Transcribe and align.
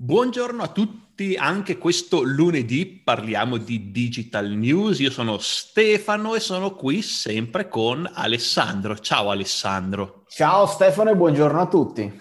Buongiorno 0.00 0.62
a 0.62 0.68
tutti, 0.68 1.34
anche 1.34 1.76
questo 1.76 2.22
lunedì 2.22 2.86
parliamo 2.86 3.56
di 3.56 3.90
digital 3.90 4.46
news. 4.46 5.00
Io 5.00 5.10
sono 5.10 5.38
Stefano 5.38 6.36
e 6.36 6.40
sono 6.40 6.76
qui 6.76 7.02
sempre 7.02 7.66
con 7.66 8.08
Alessandro. 8.14 8.96
Ciao 9.00 9.30
Alessandro. 9.30 10.22
Ciao 10.28 10.66
Stefano 10.66 11.10
e 11.10 11.16
buongiorno 11.16 11.60
a 11.60 11.66
tutti. 11.66 12.20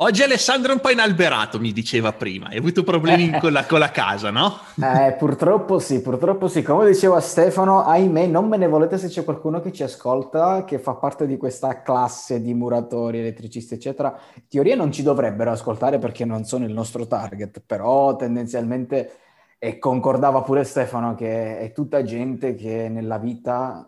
Oggi 0.00 0.22
Alessandro 0.22 0.70
è 0.70 0.74
un 0.74 0.80
po' 0.80 0.90
inalberato, 0.90 1.58
mi 1.58 1.72
diceva 1.72 2.12
prima. 2.12 2.46
Hai 2.46 2.58
avuto 2.58 2.84
problemi 2.84 3.32
con, 3.40 3.50
la, 3.50 3.66
con 3.66 3.80
la 3.80 3.90
casa, 3.90 4.30
no? 4.30 4.56
Eh, 4.80 5.16
purtroppo 5.18 5.80
sì, 5.80 6.00
purtroppo 6.00 6.46
sì. 6.46 6.62
Come 6.62 6.86
diceva 6.86 7.18
Stefano, 7.18 7.84
ahimè, 7.84 8.26
non 8.26 8.46
me 8.46 8.58
ne 8.58 8.68
volete 8.68 8.96
se 8.96 9.08
c'è 9.08 9.24
qualcuno 9.24 9.60
che 9.60 9.72
ci 9.72 9.82
ascolta, 9.82 10.62
che 10.64 10.78
fa 10.78 10.94
parte 10.94 11.26
di 11.26 11.36
questa 11.36 11.82
classe 11.82 12.40
di 12.40 12.54
muratori, 12.54 13.18
elettricisti, 13.18 13.74
eccetera. 13.74 14.16
In 14.36 14.46
teoria 14.46 14.76
non 14.76 14.92
ci 14.92 15.02
dovrebbero 15.02 15.50
ascoltare 15.50 15.98
perché 15.98 16.24
non 16.24 16.44
sono 16.44 16.64
il 16.64 16.72
nostro 16.72 17.08
target, 17.08 17.60
però 17.66 18.14
tendenzialmente, 18.14 19.16
e 19.58 19.80
concordava 19.80 20.42
pure 20.42 20.62
Stefano, 20.62 21.16
che 21.16 21.58
è 21.58 21.72
tutta 21.72 22.04
gente 22.04 22.54
che 22.54 22.88
nella 22.88 23.18
vita 23.18 23.84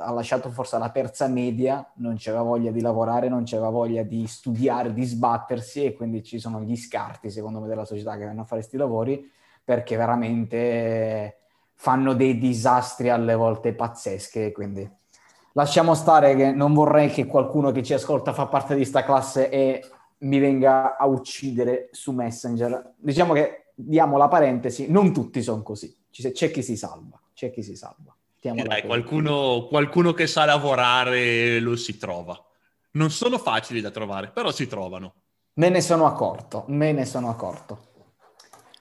ha 0.00 0.10
lasciato 0.12 0.50
forse 0.50 0.76
alla 0.76 0.90
terza 0.90 1.26
media, 1.26 1.90
non 1.96 2.16
c'era 2.16 2.42
voglia 2.42 2.70
di 2.70 2.80
lavorare, 2.80 3.28
non 3.28 3.44
c'era 3.44 3.68
voglia 3.68 4.02
di 4.02 4.26
studiare, 4.26 4.92
di 4.92 5.04
sbattersi 5.04 5.84
e 5.84 5.94
quindi 5.94 6.22
ci 6.22 6.38
sono 6.38 6.60
gli 6.60 6.76
scarti, 6.76 7.30
secondo 7.30 7.60
me, 7.60 7.68
della 7.68 7.84
società 7.84 8.16
che 8.16 8.24
vanno 8.24 8.42
a 8.42 8.44
fare 8.44 8.60
questi 8.60 8.76
lavori 8.76 9.30
perché 9.64 9.96
veramente 9.96 11.38
fanno 11.74 12.14
dei 12.14 12.38
disastri 12.38 13.10
alle 13.10 13.34
volte 13.34 13.74
pazzesche, 13.74 14.52
quindi 14.52 14.88
lasciamo 15.52 15.94
stare 15.94 16.34
che 16.36 16.52
non 16.52 16.72
vorrei 16.74 17.08
che 17.08 17.26
qualcuno 17.26 17.72
che 17.72 17.82
ci 17.82 17.94
ascolta 17.94 18.32
fa 18.32 18.46
parte 18.46 18.74
di 18.74 18.80
questa 18.80 19.04
classe 19.04 19.48
e 19.50 19.84
mi 20.18 20.38
venga 20.38 20.96
a 20.96 21.06
uccidere 21.06 21.88
su 21.92 22.12
Messenger. 22.12 22.94
Diciamo 22.96 23.32
che 23.32 23.72
diamo 23.74 24.16
la 24.16 24.28
parentesi, 24.28 24.90
non 24.90 25.12
tutti 25.12 25.42
sono 25.42 25.62
così, 25.62 25.94
c'è 26.10 26.50
chi 26.50 26.62
si 26.62 26.76
salva, 26.76 27.20
c'è 27.32 27.50
chi 27.50 27.62
si 27.62 27.74
salva. 27.74 28.13
Eh 28.46 28.62
dai, 28.62 28.82
qualcuno, 28.82 29.66
qualcuno 29.68 30.12
che 30.12 30.26
sa 30.26 30.44
lavorare 30.44 31.60
lo 31.60 31.76
si 31.76 31.96
trova. 31.96 32.38
Non 32.92 33.10
sono 33.10 33.38
facili 33.38 33.80
da 33.80 33.90
trovare, 33.90 34.30
però 34.30 34.50
si 34.52 34.66
trovano. 34.66 35.14
Me 35.54 35.70
ne 35.70 35.80
sono 35.80 36.04
accorto, 36.04 36.64
me 36.68 36.92
ne 36.92 37.06
sono 37.06 37.30
accorto. 37.30 37.92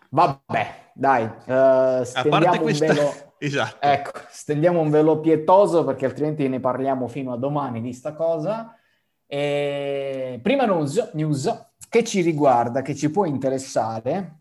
Vabbè, 0.09 0.91
dai, 0.93 1.23
uh, 1.23 2.03
stendiamo, 2.03 2.59
questa... 2.59 2.85
un 2.87 2.93
velo... 2.93 3.13
esatto. 3.39 3.77
ecco, 3.79 4.11
stendiamo 4.29 4.81
un 4.81 4.89
velo 4.89 5.19
pietoso 5.21 5.85
perché 5.85 6.05
altrimenti 6.05 6.47
ne 6.49 6.59
parliamo 6.59 7.07
fino 7.07 7.31
a 7.31 7.37
domani 7.37 7.79
di 7.79 7.93
sta 7.93 8.13
cosa. 8.13 8.77
E... 9.25 10.39
Prima 10.43 10.65
news, 10.65 11.11
news 11.13 11.71
che 11.87 12.03
ci 12.03 12.21
riguarda, 12.21 12.81
che 12.81 12.95
ci 12.95 13.09
può 13.09 13.23
interessare, 13.23 14.39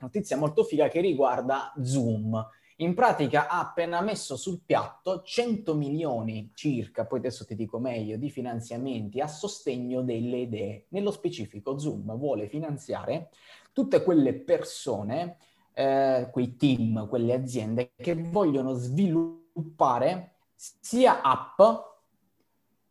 notizia 0.00 0.36
molto 0.36 0.64
figa 0.64 0.88
che 0.88 1.00
riguarda 1.00 1.72
Zoom 1.80 2.44
in 2.76 2.94
pratica 2.94 3.48
ha 3.48 3.60
appena 3.60 4.00
messo 4.00 4.36
sul 4.36 4.60
piatto 4.64 5.22
100 5.22 5.74
milioni 5.74 6.50
circa, 6.54 7.06
poi 7.06 7.18
adesso 7.18 7.44
ti 7.44 7.54
dico 7.54 7.78
meglio, 7.78 8.16
di 8.16 8.30
finanziamenti 8.30 9.20
a 9.20 9.28
sostegno 9.28 10.02
delle 10.02 10.38
idee. 10.38 10.86
Nello 10.88 11.12
specifico 11.12 11.78
Zoom 11.78 12.16
vuole 12.16 12.48
finanziare 12.48 13.30
tutte 13.72 14.02
quelle 14.02 14.34
persone, 14.34 15.36
eh, 15.72 16.28
quei 16.32 16.56
team, 16.56 17.08
quelle 17.08 17.34
aziende 17.34 17.92
che 17.96 18.14
vogliono 18.14 18.72
sviluppare 18.72 20.32
sia 20.54 21.20
app 21.22 21.60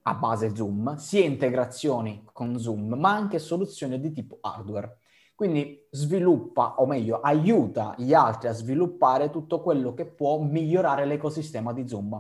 a 0.05 0.13
base 0.13 0.55
Zoom, 0.55 0.95
sia 0.95 1.23
integrazioni 1.23 2.23
con 2.31 2.57
Zoom, 2.57 2.93
ma 2.93 3.13
anche 3.13 3.39
soluzioni 3.39 3.99
di 3.99 4.11
tipo 4.11 4.37
hardware. 4.41 4.97
Quindi 5.35 5.87
sviluppa, 5.89 6.75
o 6.77 6.85
meglio, 6.85 7.19
aiuta 7.19 7.95
gli 7.97 8.13
altri 8.13 8.49
a 8.49 8.53
sviluppare 8.53 9.29
tutto 9.29 9.61
quello 9.61 9.93
che 9.93 10.05
può 10.05 10.39
migliorare 10.39 11.05
l'ecosistema 11.05 11.73
di 11.73 11.87
Zoom. 11.87 12.13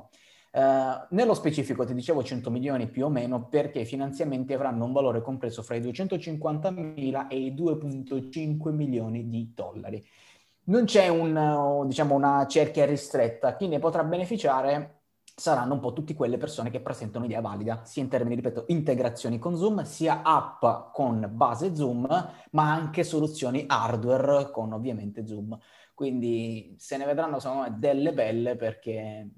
Uh, 0.51 1.07
nello 1.09 1.33
specifico 1.33 1.83
ti 1.83 1.95
dicevo 1.95 2.23
100 2.23 2.51
milioni 2.51 2.87
più 2.87 3.05
o 3.05 3.09
meno 3.09 3.47
perché 3.47 3.79
i 3.79 3.85
finanziamenti 3.85 4.53
avranno 4.53 4.85
un 4.85 4.91
valore 4.91 5.21
compreso 5.21 5.63
fra 5.63 5.75
i 5.75 5.81
250 5.81 6.69
mila 6.69 7.27
e 7.27 7.39
i 7.39 7.55
2.5 7.55 8.71
milioni 8.71 9.27
di 9.27 9.51
dollari. 9.53 10.03
Non 10.65 10.85
c'è 10.85 11.07
un, 11.07 11.85
diciamo, 11.87 12.15
una 12.15 12.45
cerchia 12.47 12.85
ristretta, 12.85 13.55
chi 13.55 13.67
ne 13.67 13.79
potrà 13.79 14.03
beneficiare 14.03 15.02
saranno 15.35 15.73
un 15.73 15.79
po' 15.79 15.93
tutte 15.93 16.13
quelle 16.13 16.37
persone 16.37 16.69
che 16.69 16.79
presentano 16.79 17.25
un'idea 17.25 17.41
valida, 17.41 17.83
sia 17.85 18.03
in 18.03 18.09
termini, 18.09 18.35
ripeto, 18.35 18.65
integrazioni 18.67 19.39
con 19.39 19.57
Zoom, 19.57 19.83
sia 19.83 20.21
app 20.21 20.93
con 20.93 21.27
base 21.33 21.75
Zoom, 21.75 22.07
ma 22.51 22.71
anche 22.71 23.03
soluzioni 23.03 23.65
hardware 23.67 24.51
con 24.51 24.73
ovviamente 24.73 25.25
Zoom. 25.25 25.57
Quindi 25.93 26.75
se 26.77 26.97
ne 26.97 27.05
vedranno 27.05 27.39
secondo 27.39 27.63
me 27.63 27.75
delle 27.77 28.13
belle 28.13 28.55
perché 28.55 29.29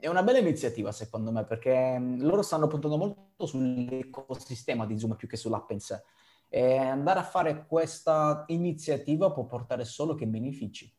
è 0.00 0.06
una 0.06 0.22
bella 0.22 0.38
iniziativa 0.38 0.92
secondo 0.92 1.32
me 1.32 1.44
perché 1.44 1.98
loro 2.18 2.42
stanno 2.42 2.68
puntando 2.68 2.96
molto 2.96 3.46
sull'ecosistema 3.46 4.86
di 4.86 4.96
Zoom 4.96 5.16
più 5.16 5.26
che 5.26 5.36
sull'app 5.36 5.70
in 5.70 5.80
sé. 5.80 6.02
E 6.48 6.76
andare 6.76 7.20
a 7.20 7.24
fare 7.24 7.66
questa 7.66 8.44
iniziativa 8.48 9.32
può 9.32 9.44
portare 9.44 9.84
solo 9.84 10.14
che 10.14 10.26
benefici. 10.26 10.90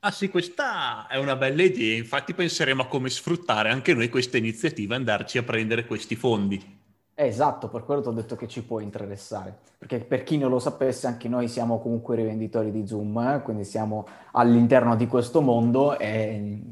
Ah 0.00 0.12
sì, 0.12 0.28
questa 0.28 1.08
è 1.08 1.16
una 1.16 1.34
bella 1.34 1.62
idea, 1.62 1.96
infatti 1.96 2.32
penseremo 2.32 2.82
a 2.82 2.86
come 2.86 3.10
sfruttare 3.10 3.70
anche 3.70 3.94
noi 3.94 4.08
questa 4.08 4.36
iniziativa 4.36 4.94
e 4.94 4.98
andarci 4.98 5.38
a 5.38 5.42
prendere 5.42 5.86
questi 5.86 6.14
fondi. 6.14 6.76
Esatto, 7.14 7.68
per 7.68 7.82
quello 7.82 8.00
ti 8.00 8.06
ho 8.06 8.12
detto 8.12 8.36
che 8.36 8.46
ci 8.46 8.62
può 8.62 8.78
interessare, 8.78 9.58
perché 9.76 9.98
per 9.98 10.22
chi 10.22 10.38
non 10.38 10.50
lo 10.50 10.60
sapesse 10.60 11.08
anche 11.08 11.28
noi 11.28 11.48
siamo 11.48 11.80
comunque 11.80 12.14
rivenditori 12.14 12.70
di 12.70 12.86
Zoom, 12.86 13.18
eh? 13.18 13.42
quindi 13.42 13.64
siamo 13.64 14.06
all'interno 14.32 14.94
di 14.94 15.08
questo 15.08 15.40
mondo 15.40 15.98
e 15.98 16.62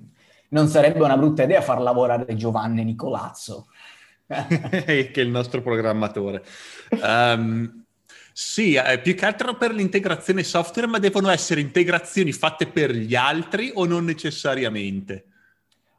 non 0.50 0.68
sarebbe 0.68 1.02
una 1.02 1.16
brutta 1.16 1.42
idea 1.42 1.60
far 1.62 1.80
lavorare 1.80 2.32
Giovanni 2.36 2.84
Nicolazzo. 2.84 3.66
che 4.26 5.10
è 5.12 5.20
il 5.20 5.30
nostro 5.30 5.62
programmatore. 5.62 6.44
Um, 6.90 7.85
sì, 8.38 8.74
eh, 8.74 9.00
più 9.00 9.14
che 9.14 9.24
altro 9.24 9.56
per 9.56 9.72
l'integrazione 9.72 10.42
software, 10.42 10.86
ma 10.86 10.98
devono 10.98 11.30
essere 11.30 11.62
integrazioni 11.62 12.32
fatte 12.32 12.66
per 12.66 12.90
gli 12.90 13.14
altri 13.14 13.70
o 13.72 13.86
non 13.86 14.04
necessariamente? 14.04 15.24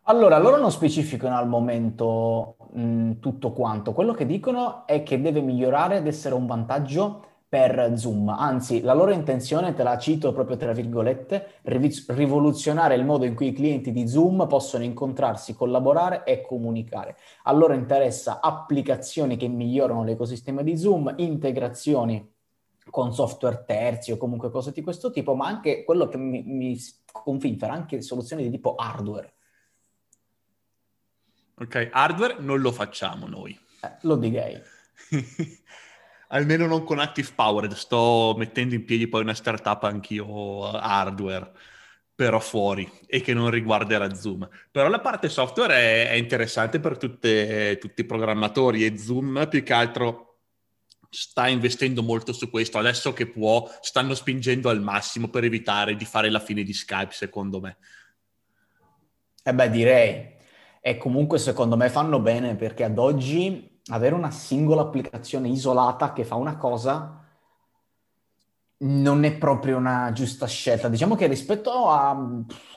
Allora, 0.04 0.38
loro 0.38 0.58
non 0.58 0.72
specificano 0.72 1.36
al 1.36 1.48
momento 1.48 2.58
mh, 2.74 3.14
tutto 3.22 3.54
quanto. 3.54 3.92
Quello 3.92 4.14
che 4.14 4.28
dicono 4.28 4.86
è 4.86 5.02
che 5.02 5.20
deve 5.20 5.42
migliorare 5.42 5.98
ed 5.98 6.06
essere 6.06 6.36
un 6.36 6.46
vantaggio 6.46 7.37
per 7.50 7.94
Zoom. 7.96 8.28
Anzi, 8.30 8.82
la 8.82 8.94
loro 8.94 9.12
intenzione, 9.12 9.74
te 9.74 9.84
la 9.84 9.98
cito 9.98 10.34
proprio 10.34 10.58
tra 10.58 10.74
virgolette, 10.74 11.60
rivoluzionare 11.64 12.96
il 12.96 13.06
modo 13.06 13.26
in 13.26 13.36
cui 13.36 13.48
i 13.48 13.54
clienti 13.54 13.92
di 13.92 14.08
Zoom 14.08 14.48
possono 14.48 14.84
incontrarsi, 14.84 15.56
collaborare 15.56 16.24
e 16.26 16.42
comunicare. 16.42 17.16
A 17.44 17.54
loro 17.54 17.74
interessa 17.74 18.42
applicazioni 18.42 19.38
che 19.38 19.48
migliorano 19.48 20.04
l'ecosistema 20.04 20.62
di 20.62 20.76
Zoom, 20.76 21.14
integrazioni 21.18 22.36
con 22.90 23.14
software 23.14 23.64
terzi 23.66 24.12
o 24.12 24.18
comunque 24.18 24.50
cose 24.50 24.72
di 24.72 24.82
questo 24.82 25.12
tipo, 25.12 25.36
ma 25.36 25.48
anche 25.48 25.84
quello 25.84 26.08
che 26.08 26.18
mi, 26.18 26.44
mi 26.44 26.78
confinfera, 27.12 27.74
anche 27.74 28.02
soluzioni 28.02 28.44
di 28.44 28.50
tipo 28.50 28.76
hardware. 28.76 29.34
Ok, 31.60 31.90
hardware 31.92 32.36
non 32.40 32.60
lo 32.60 32.72
facciamo 32.72 33.28
noi. 33.28 33.58
Eh, 33.82 33.98
lo 34.02 34.16
direi. 34.16 34.62
almeno 36.30 36.66
non 36.66 36.84
con 36.84 37.00
Active 37.00 37.30
Powered, 37.36 37.74
sto 37.74 38.34
mettendo 38.38 38.76
in 38.76 38.86
piedi 38.86 39.08
poi 39.08 39.22
una 39.22 39.34
startup 39.34 39.84
anch'io 39.84 40.70
hardware, 40.72 41.52
però 42.14 42.40
fuori 42.40 42.90
e 43.06 43.22
che 43.22 43.34
non 43.34 43.50
riguarderà 43.50 44.14
Zoom. 44.14 44.48
Però 44.72 44.88
la 44.88 45.00
parte 45.00 45.30
software 45.30 45.74
è, 45.74 46.10
è 46.10 46.14
interessante 46.14 46.80
per 46.80 46.98
tutte, 46.98 47.78
tutti 47.80 48.02
i 48.02 48.06
programmatori 48.06 48.86
e 48.86 48.98
Zoom 48.98 49.48
più 49.50 49.64
che 49.64 49.74
altro 49.74 50.40
sta 51.10 51.48
investendo 51.48 52.04
molto 52.04 52.34
su 52.34 52.50
questo. 52.50 52.78
Adesso 52.78 53.14
che 53.14 53.28
può, 53.28 53.70
stanno 53.82 54.14
spingendo 54.14 54.70
al 54.70 54.82
massimo 54.82 55.30
per 55.30 55.44
evitare 55.44 55.96
di 55.96 56.06
fare 56.06 56.30
la 56.30 56.40
fine 56.40 56.64
di 56.64 56.74
Skype, 56.74 57.14
secondo 57.14 57.60
me. 57.60 57.78
Eh 59.44 59.54
beh, 59.54 59.70
direi. 59.70 60.36
E 60.82 60.98
comunque 60.98 61.38
secondo 61.38 61.78
me 61.78 61.90
fanno 61.90 62.20
bene 62.20 62.56
perché 62.56 62.84
ad 62.84 62.98
oggi 62.98 63.77
avere 63.90 64.16
una 64.16 64.32
singola 64.32 64.82
applicazione 64.82 65.48
isolata 65.48 66.14
che 66.14 66.26
fa 66.26 66.36
una 66.36 66.58
cosa 66.58 67.24
non 68.80 69.24
è 69.24 69.36
proprio 69.38 69.78
una 69.78 70.12
giusta 70.14 70.46
scelta. 70.46 70.88
Diciamo 70.88 71.16
che 71.16 71.26
rispetto 71.28 71.90
a 71.90 72.16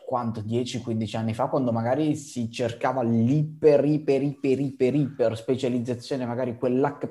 quanto 0.07 0.41
10-15 0.41 1.17
anni 1.17 1.35
fa, 1.35 1.49
quando 1.49 1.73
magari 1.73 2.17
si 2.17 2.51
cercava 2.51 3.03
l'iper, 3.03 3.85
iper, 3.85 4.23
iper, 4.23 4.61
iper, 4.61 4.95
iper 4.95 5.37
specializzazione, 5.37 6.25
magari 6.25 6.57
quell'app, 6.57 7.05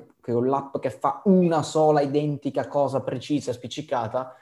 che 0.78 0.90
fa 0.90 1.22
una 1.24 1.62
sola 1.62 2.00
identica 2.00 2.66
cosa 2.66 3.00
precisa, 3.00 3.52
spiccicata, 3.52 4.34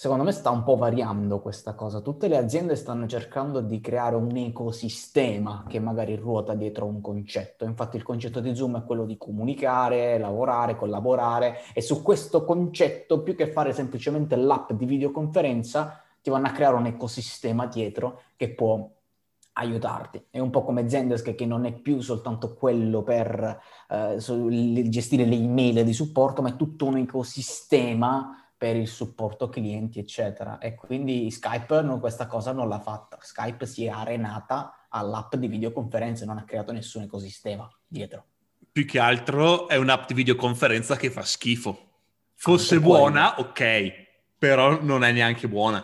Secondo 0.00 0.24
me 0.24 0.32
sta 0.32 0.48
un 0.48 0.62
po' 0.62 0.76
variando 0.76 1.40
questa 1.40 1.74
cosa. 1.74 2.00
Tutte 2.00 2.26
le 2.26 2.38
aziende 2.38 2.74
stanno 2.74 3.06
cercando 3.06 3.60
di 3.60 3.82
creare 3.82 4.16
un 4.16 4.34
ecosistema 4.34 5.66
che 5.68 5.78
magari 5.78 6.16
ruota 6.16 6.54
dietro 6.54 6.86
un 6.86 7.02
concetto. 7.02 7.66
Infatti 7.66 7.96
il 7.98 8.02
concetto 8.02 8.40
di 8.40 8.54
Zoom 8.54 8.78
è 8.78 8.84
quello 8.86 9.04
di 9.04 9.18
comunicare, 9.18 10.16
lavorare, 10.16 10.74
collaborare 10.74 11.58
e 11.74 11.82
su 11.82 12.00
questo 12.00 12.46
concetto, 12.46 13.20
più 13.20 13.36
che 13.36 13.52
fare 13.52 13.74
semplicemente 13.74 14.36
l'app 14.36 14.72
di 14.72 14.86
videoconferenza, 14.86 16.02
ti 16.22 16.30
vanno 16.30 16.46
a 16.46 16.52
creare 16.52 16.76
un 16.76 16.86
ecosistema 16.86 17.66
dietro 17.66 18.22
che 18.36 18.54
può 18.54 18.82
aiutarti. 19.52 20.28
È 20.30 20.38
un 20.38 20.48
po' 20.48 20.64
come 20.64 20.88
Zendesk 20.88 21.34
che 21.34 21.44
non 21.44 21.66
è 21.66 21.74
più 21.74 22.00
soltanto 22.00 22.54
quello 22.54 23.02
per 23.02 23.60
eh, 23.90 24.16
gestire 24.88 25.26
le 25.26 25.36
email 25.36 25.84
di 25.84 25.92
supporto, 25.92 26.40
ma 26.40 26.48
è 26.48 26.56
tutto 26.56 26.86
un 26.86 26.96
ecosistema 26.96 28.34
per 28.60 28.76
il 28.76 28.88
supporto 28.88 29.48
clienti, 29.48 30.00
eccetera. 30.00 30.58
E 30.58 30.74
quindi 30.74 31.30
Skype 31.30 31.80
non, 31.80 31.98
questa 31.98 32.26
cosa 32.26 32.52
non 32.52 32.68
l'ha 32.68 32.78
fatta. 32.78 33.16
Skype 33.18 33.64
si 33.64 33.86
è 33.86 33.88
arenata 33.88 34.84
all'app 34.90 35.34
di 35.36 35.48
videoconferenze, 35.48 36.26
non 36.26 36.36
ha 36.36 36.44
creato 36.44 36.70
nessun 36.70 37.04
ecosistema 37.04 37.66
dietro. 37.86 38.26
Più 38.70 38.84
che 38.84 38.98
altro 38.98 39.66
è 39.66 39.76
un'app 39.76 40.08
di 40.08 40.12
videoconferenza 40.12 40.96
che 40.96 41.10
fa 41.10 41.22
schifo. 41.22 41.88
Fosse 42.34 42.74
Anche 42.74 42.86
buona, 42.86 43.32
quello. 43.32 43.48
ok, 43.48 43.92
però 44.36 44.82
non 44.82 45.04
è 45.04 45.12
neanche 45.12 45.48
buona. 45.48 45.82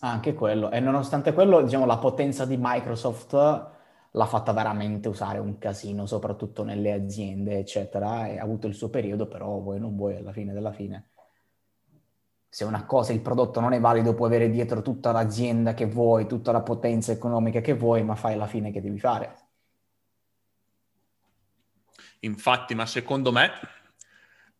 Anche 0.00 0.34
quello. 0.34 0.70
E 0.70 0.80
nonostante 0.80 1.32
quello, 1.32 1.62
diciamo, 1.62 1.86
la 1.86 1.96
potenza 1.96 2.44
di 2.44 2.58
Microsoft 2.60 3.32
l'ha 3.32 4.26
fatta 4.26 4.52
veramente 4.52 5.08
usare 5.08 5.38
un 5.38 5.56
casino, 5.56 6.04
soprattutto 6.04 6.62
nelle 6.62 6.92
aziende, 6.92 7.56
eccetera. 7.56 8.26
E 8.26 8.38
ha 8.38 8.42
avuto 8.42 8.66
il 8.66 8.74
suo 8.74 8.90
periodo, 8.90 9.26
però 9.26 9.58
vuoi 9.60 9.80
non 9.80 9.96
vuoi, 9.96 10.16
alla 10.16 10.32
fine 10.32 10.52
della 10.52 10.72
fine 10.72 11.12
se 12.48 12.64
una 12.64 12.84
cosa, 12.86 13.12
il 13.12 13.20
prodotto 13.20 13.60
non 13.60 13.72
è 13.72 13.80
valido, 13.80 14.14
puoi 14.14 14.28
avere 14.28 14.50
dietro 14.50 14.82
tutta 14.82 15.12
l'azienda 15.12 15.74
che 15.74 15.86
vuoi, 15.86 16.26
tutta 16.26 16.52
la 16.52 16.62
potenza 16.62 17.12
economica 17.12 17.60
che 17.60 17.74
vuoi, 17.74 18.02
ma 18.02 18.14
fai 18.14 18.36
la 18.36 18.46
fine 18.46 18.70
che 18.70 18.80
devi 18.80 18.98
fare. 18.98 19.36
Infatti, 22.20 22.74
ma 22.74 22.86
secondo 22.86 23.30
me 23.30 23.50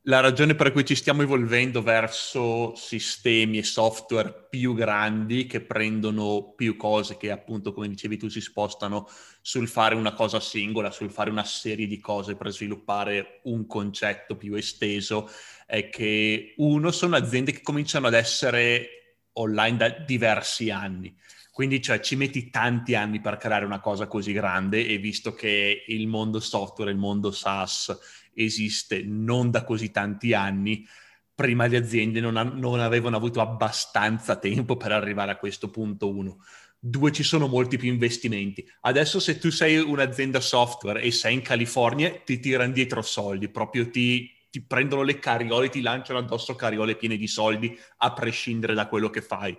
la 0.09 0.21
ragione 0.21 0.55
per 0.55 0.73
cui 0.73 0.87
ci 0.87 0.95
stiamo 0.95 1.21
evolvendo 1.21 1.83
verso 1.83 2.75
sistemi 2.77 3.59
e 3.59 3.63
software 3.63 4.47
più 4.49 4.73
grandi 4.75 5.47
che 5.47 5.61
prendono 5.61 6.55
più 6.57 6.77
cose, 6.77 7.19
che 7.19 7.31
appunto, 7.31 7.75
come 7.75 7.89
dicevi 7.89 8.17
tu, 8.17 8.29
si 8.29 8.41
spostano 8.41 9.07
sul 9.43 9.69
fare 9.69 9.95
una 9.95 10.15
cosa 10.15 10.41
singola, 10.41 10.91
sul 10.91 11.11
fare 11.11 11.29
una 11.29 11.45
serie 11.45 11.87
di 11.87 12.01
cose 12.01 12.37
per 12.37 12.51
sviluppare 12.51 13.41
un 13.45 13.67
concetto 13.67 14.37
più 14.37 14.55
esteso, 14.55 15.29
è 15.67 15.91
che 15.91 16.55
uno 16.57 16.91
sono 16.91 17.15
aziende 17.15 17.53
che 17.53 17.61
cominciano 17.61 18.07
ad 18.07 18.15
essere 18.15 19.19
online 19.35 19.77
da 19.77 19.89
diversi 19.91 20.71
anni. 20.71 21.15
Quindi 21.53 21.83
cioè, 21.83 22.01
ci 22.01 22.17
metti 22.17 22.49
tanti 22.49 22.95
anni 22.95 23.21
per 23.21 23.37
creare 23.37 23.67
una 23.67 23.81
cosa 23.81 24.07
così 24.07 24.33
grande 24.33 24.87
e 24.87 24.97
visto 24.97 25.35
che 25.35 25.85
il 25.89 26.07
mondo 26.07 26.41
software, 26.41 26.93
il 26.93 26.97
mondo 26.97 27.31
SaaS 27.31 28.28
esiste 28.43 29.03
non 29.05 29.51
da 29.51 29.65
così 29.65 29.91
tanti 29.91 30.33
anni, 30.33 30.87
prima 31.35 31.67
le 31.67 31.77
aziende 31.77 32.21
non, 32.21 32.37
ha, 32.37 32.43
non 32.43 32.81
avevano 32.81 33.17
avuto 33.17 33.41
abbastanza 33.41 34.37
tempo 34.37 34.77
per 34.77 34.93
arrivare 34.93 35.33
a 35.33 35.37
questo 35.37 35.71
punto 35.71 36.09
uno. 36.09 36.45
Due, 36.81 37.11
ci 37.11 37.23
sono 37.23 37.49
molti 37.49 37.77
più 37.77 37.89
investimenti. 37.89 38.69
Adesso 38.83 39.19
se 39.21 39.39
tu 39.39 39.51
sei 39.51 39.79
un'azienda 39.79 40.41
software 40.41 41.01
e 41.01 41.11
sei 41.11 41.35
in 41.35 41.43
California, 41.43 42.11
ti 42.25 42.39
tirano 42.39 42.73
dietro 42.73 43.03
soldi, 43.03 43.49
proprio 43.49 43.91
ti 43.91 44.37
ti 44.51 44.63
prendono 44.63 45.03
le 45.03 45.19
cariole, 45.19 45.69
ti 45.69 45.81
lanciano 45.81 46.19
addosso 46.19 46.55
cariole 46.55 46.97
piene 46.97 47.17
di 47.17 47.27
soldi 47.27 47.79
a 47.99 48.13
prescindere 48.13 48.75
da 48.75 48.89
quello 48.89 49.11
che 49.11 49.21
fai. 49.21 49.57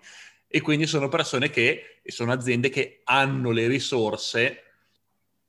E 0.47 0.61
quindi 0.61 0.87
sono 0.87 1.09
persone 1.09 1.49
che, 1.49 2.01
sono 2.05 2.31
aziende 2.31 2.69
che 2.69 3.01
hanno 3.03 3.51
le 3.51 3.67
risorse 3.67 4.68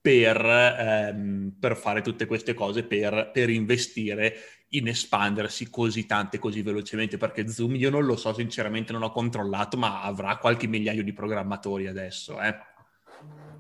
per, 0.01 0.45
ehm, 0.45 1.57
per 1.59 1.77
fare 1.77 2.01
tutte 2.03 2.27
queste 2.27 2.55
cose, 2.55 2.85
per, 2.85 3.31
per 3.33 3.51
investire 3.51 4.35
in 4.71 4.87
espandersi 4.89 5.69
così 5.69 6.07
tante 6.07 6.39
così 6.39 6.63
velocemente 6.63 7.17
perché 7.17 7.49
Zoom 7.49 7.75
io 7.75 7.91
non 7.91 8.05
lo 8.05 8.15
so 8.15 8.33
sinceramente 8.33 8.93
non 8.93 9.03
ho 9.03 9.11
controllato 9.11 9.77
ma 9.77 10.03
avrà 10.03 10.37
qualche 10.37 10.69
migliaio 10.69 11.03
di 11.03 11.13
programmatori 11.13 11.89
adesso 11.89 12.41
eh. 12.41 12.57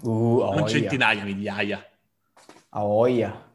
uh, 0.02 0.52
non 0.54 0.68
centinaia 0.68 1.24
migliaia 1.24 1.84
a 2.68 2.84
oia 2.84 3.50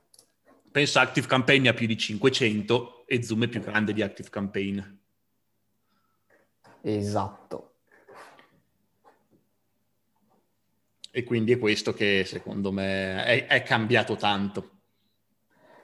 pensa 0.76 1.00
Active 1.00 1.28
Campaign 1.28 1.68
ha 1.68 1.74
più 1.74 1.88
di 1.88 1.98
500 1.98 2.96
e 3.08 3.24
Zoom 3.24 3.46
è 3.46 3.48
più 3.48 3.62
grande 3.62 3.94
di 3.94 4.02
Active 4.02 4.30
Campaign. 4.30 4.82
Esatto. 6.82 7.75
E 11.18 11.24
quindi 11.24 11.54
è 11.54 11.58
questo 11.58 11.94
che 11.94 12.24
secondo 12.26 12.74
me 12.74 13.24
è, 13.24 13.46
è 13.48 13.64
cambiato 13.64 14.18
tanto. 14.18 14.72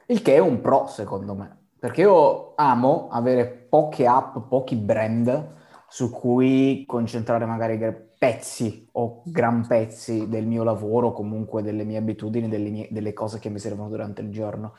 Il 0.08 0.22
che 0.22 0.34
è 0.36 0.40
un 0.40 0.60
pro 0.60 0.88
secondo 0.88 1.36
me, 1.36 1.70
perché 1.80 2.02
io 2.02 2.54
amo 2.56 3.08
avere 3.10 3.48
poche 3.48 4.06
app, 4.06 4.40
pochi 4.50 4.76
brand 4.76 5.56
su 5.88 6.10
cui 6.10 6.84
concentrare 6.86 7.46
magari 7.46 7.80
pezzi 8.18 8.90
o 8.92 9.24
gran 9.26 9.66
pezzi 9.66 10.28
del 10.28 10.46
mio 10.46 10.66
lavoro, 10.66 11.14
comunque 11.14 11.62
delle 11.62 11.86
mie 11.86 12.00
abitudini, 12.00 12.50
delle, 12.50 12.70
mie, 12.70 12.88
delle 12.92 13.14
cose 13.14 13.40
che 13.40 13.48
mi 13.48 13.60
servono 13.60 13.88
durante 13.88 14.22
il 14.22 14.32
giorno. 14.32 14.74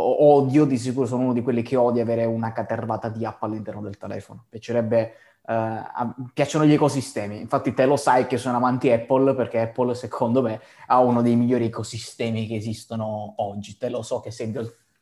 Odio 0.00 0.64
di 0.64 0.78
sicuro, 0.78 1.06
sono 1.06 1.24
uno 1.24 1.32
di 1.32 1.42
quelli 1.42 1.62
che 1.62 1.74
odia 1.74 2.02
avere 2.02 2.24
una 2.24 2.52
catervata 2.52 3.08
di 3.08 3.24
app 3.24 3.42
all'interno 3.42 3.80
del 3.80 3.96
telefono. 3.96 4.44
Piacerebbe, 4.48 5.12
uh, 5.42 6.24
piacciono 6.32 6.64
gli 6.64 6.72
ecosistemi. 6.72 7.40
Infatti 7.40 7.74
te 7.74 7.84
lo 7.84 7.96
sai 7.96 8.26
che 8.26 8.36
sono 8.36 8.56
amanti 8.56 8.92
Apple 8.92 9.34
perché 9.34 9.60
Apple 9.60 9.94
secondo 9.94 10.40
me 10.40 10.60
ha 10.86 11.00
uno 11.00 11.20
dei 11.20 11.34
migliori 11.34 11.64
ecosistemi 11.64 12.46
che 12.46 12.54
esistono 12.54 13.34
oggi. 13.38 13.76
Te 13.76 13.88
lo 13.88 14.02
so 14.02 14.20
che 14.20 14.30
sei 14.30 14.52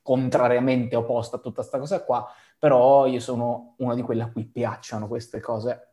contrariamente 0.01 0.97
opposto 0.97 1.37
a 1.37 1.39
tutta 1.41 1.57
questa 1.57 1.79
cosa 1.79 2.03
qua, 2.03 2.27
però 2.59 3.07
io 3.07 3.21
sono 3.21 3.75
uno 3.79 3.95
di 3.95 4.03
quelli 4.03 4.23
a 4.23 4.31
cui 4.31 4.45
piacciono 4.45 5.09
queste 5.09 5.41
cose 5.41 5.89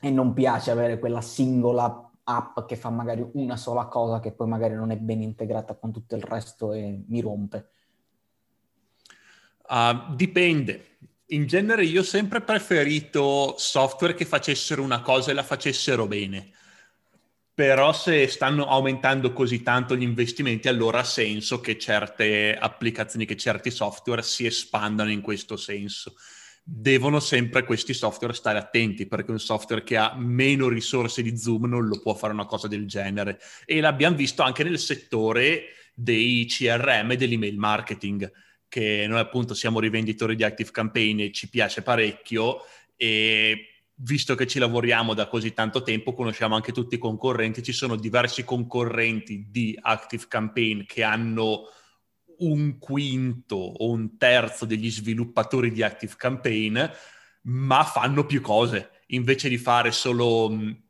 e 0.00 0.10
non 0.10 0.32
piace 0.32 0.70
avere 0.70 0.98
quella 0.98 1.20
singola 1.20 2.10
app 2.24 2.60
che 2.66 2.76
fa 2.76 2.90
magari 2.90 3.26
una 3.34 3.56
sola 3.56 3.86
cosa 3.86 4.20
che 4.20 4.32
poi 4.32 4.48
magari 4.48 4.74
non 4.74 4.90
è 4.90 4.96
ben 4.96 5.22
integrata 5.22 5.74
con 5.74 5.92
tutto 5.92 6.14
il 6.14 6.22
resto 6.22 6.72
e 6.72 7.02
mi 7.08 7.20
rompe. 7.20 7.70
Uh, 9.68 10.14
dipende. 10.14 10.98
In 11.28 11.46
genere 11.46 11.84
io 11.84 12.00
ho 12.00 12.04
sempre 12.04 12.42
preferito 12.42 13.54
software 13.56 14.14
che 14.14 14.26
facessero 14.26 14.82
una 14.82 15.00
cosa 15.00 15.30
e 15.30 15.34
la 15.34 15.42
facessero 15.42 16.06
bene. 16.06 16.50
Però 17.54 17.92
se 17.92 18.26
stanno 18.26 18.66
aumentando 18.66 19.32
così 19.32 19.62
tanto 19.62 19.96
gli 19.96 20.02
investimenti, 20.02 20.68
allora 20.68 21.00
ha 21.00 21.04
senso 21.04 21.60
che 21.60 21.78
certe 21.78 22.54
applicazioni, 22.54 23.24
che 23.24 23.36
certi 23.36 23.70
software 23.70 24.22
si 24.22 24.44
espandano 24.44 25.10
in 25.10 25.20
questo 25.20 25.56
senso 25.56 26.14
devono 26.66 27.20
sempre 27.20 27.62
questi 27.62 27.92
software 27.92 28.32
stare 28.32 28.58
attenti 28.58 29.06
perché 29.06 29.30
un 29.30 29.38
software 29.38 29.84
che 29.84 29.98
ha 29.98 30.14
meno 30.16 30.68
risorse 30.68 31.20
di 31.20 31.36
Zoom 31.36 31.66
non 31.66 31.86
lo 31.86 32.00
può 32.00 32.14
fare 32.14 32.32
una 32.32 32.46
cosa 32.46 32.68
del 32.68 32.86
genere 32.86 33.38
e 33.66 33.80
l'abbiamo 33.80 34.16
visto 34.16 34.42
anche 34.42 34.64
nel 34.64 34.78
settore 34.78 35.64
dei 35.94 36.46
CRM 36.46 37.10
e 37.10 37.16
dell'email 37.16 37.58
marketing 37.58 38.32
che 38.74 39.06
noi 39.06 39.20
appunto 39.20 39.54
siamo 39.54 39.78
rivenditori 39.78 40.34
di 40.34 40.42
Active 40.42 40.72
Campaign 40.72 41.20
e 41.20 41.30
ci 41.30 41.48
piace 41.48 41.82
parecchio 41.82 42.62
e 42.96 43.68
visto 43.94 44.34
che 44.34 44.48
ci 44.48 44.58
lavoriamo 44.58 45.14
da 45.14 45.28
così 45.28 45.52
tanto 45.52 45.84
tempo 45.84 46.12
conosciamo 46.12 46.56
anche 46.56 46.72
tutti 46.72 46.96
i 46.96 46.98
concorrenti 46.98 47.62
ci 47.62 47.70
sono 47.70 47.94
diversi 47.94 48.42
concorrenti 48.42 49.46
di 49.48 49.78
Active 49.80 50.24
Campaign 50.26 50.86
che 50.86 51.04
hanno 51.04 51.68
un 52.38 52.80
quinto 52.80 53.54
o 53.54 53.90
un 53.90 54.16
terzo 54.16 54.64
degli 54.64 54.90
sviluppatori 54.90 55.70
di 55.70 55.84
Active 55.84 56.14
Campaign, 56.16 56.80
ma 57.42 57.84
fanno 57.84 58.26
più 58.26 58.40
cose. 58.40 58.90
Invece 59.08 59.48
di 59.48 59.56
fare 59.56 59.92
solo 59.92 60.50
mh, 60.50 60.82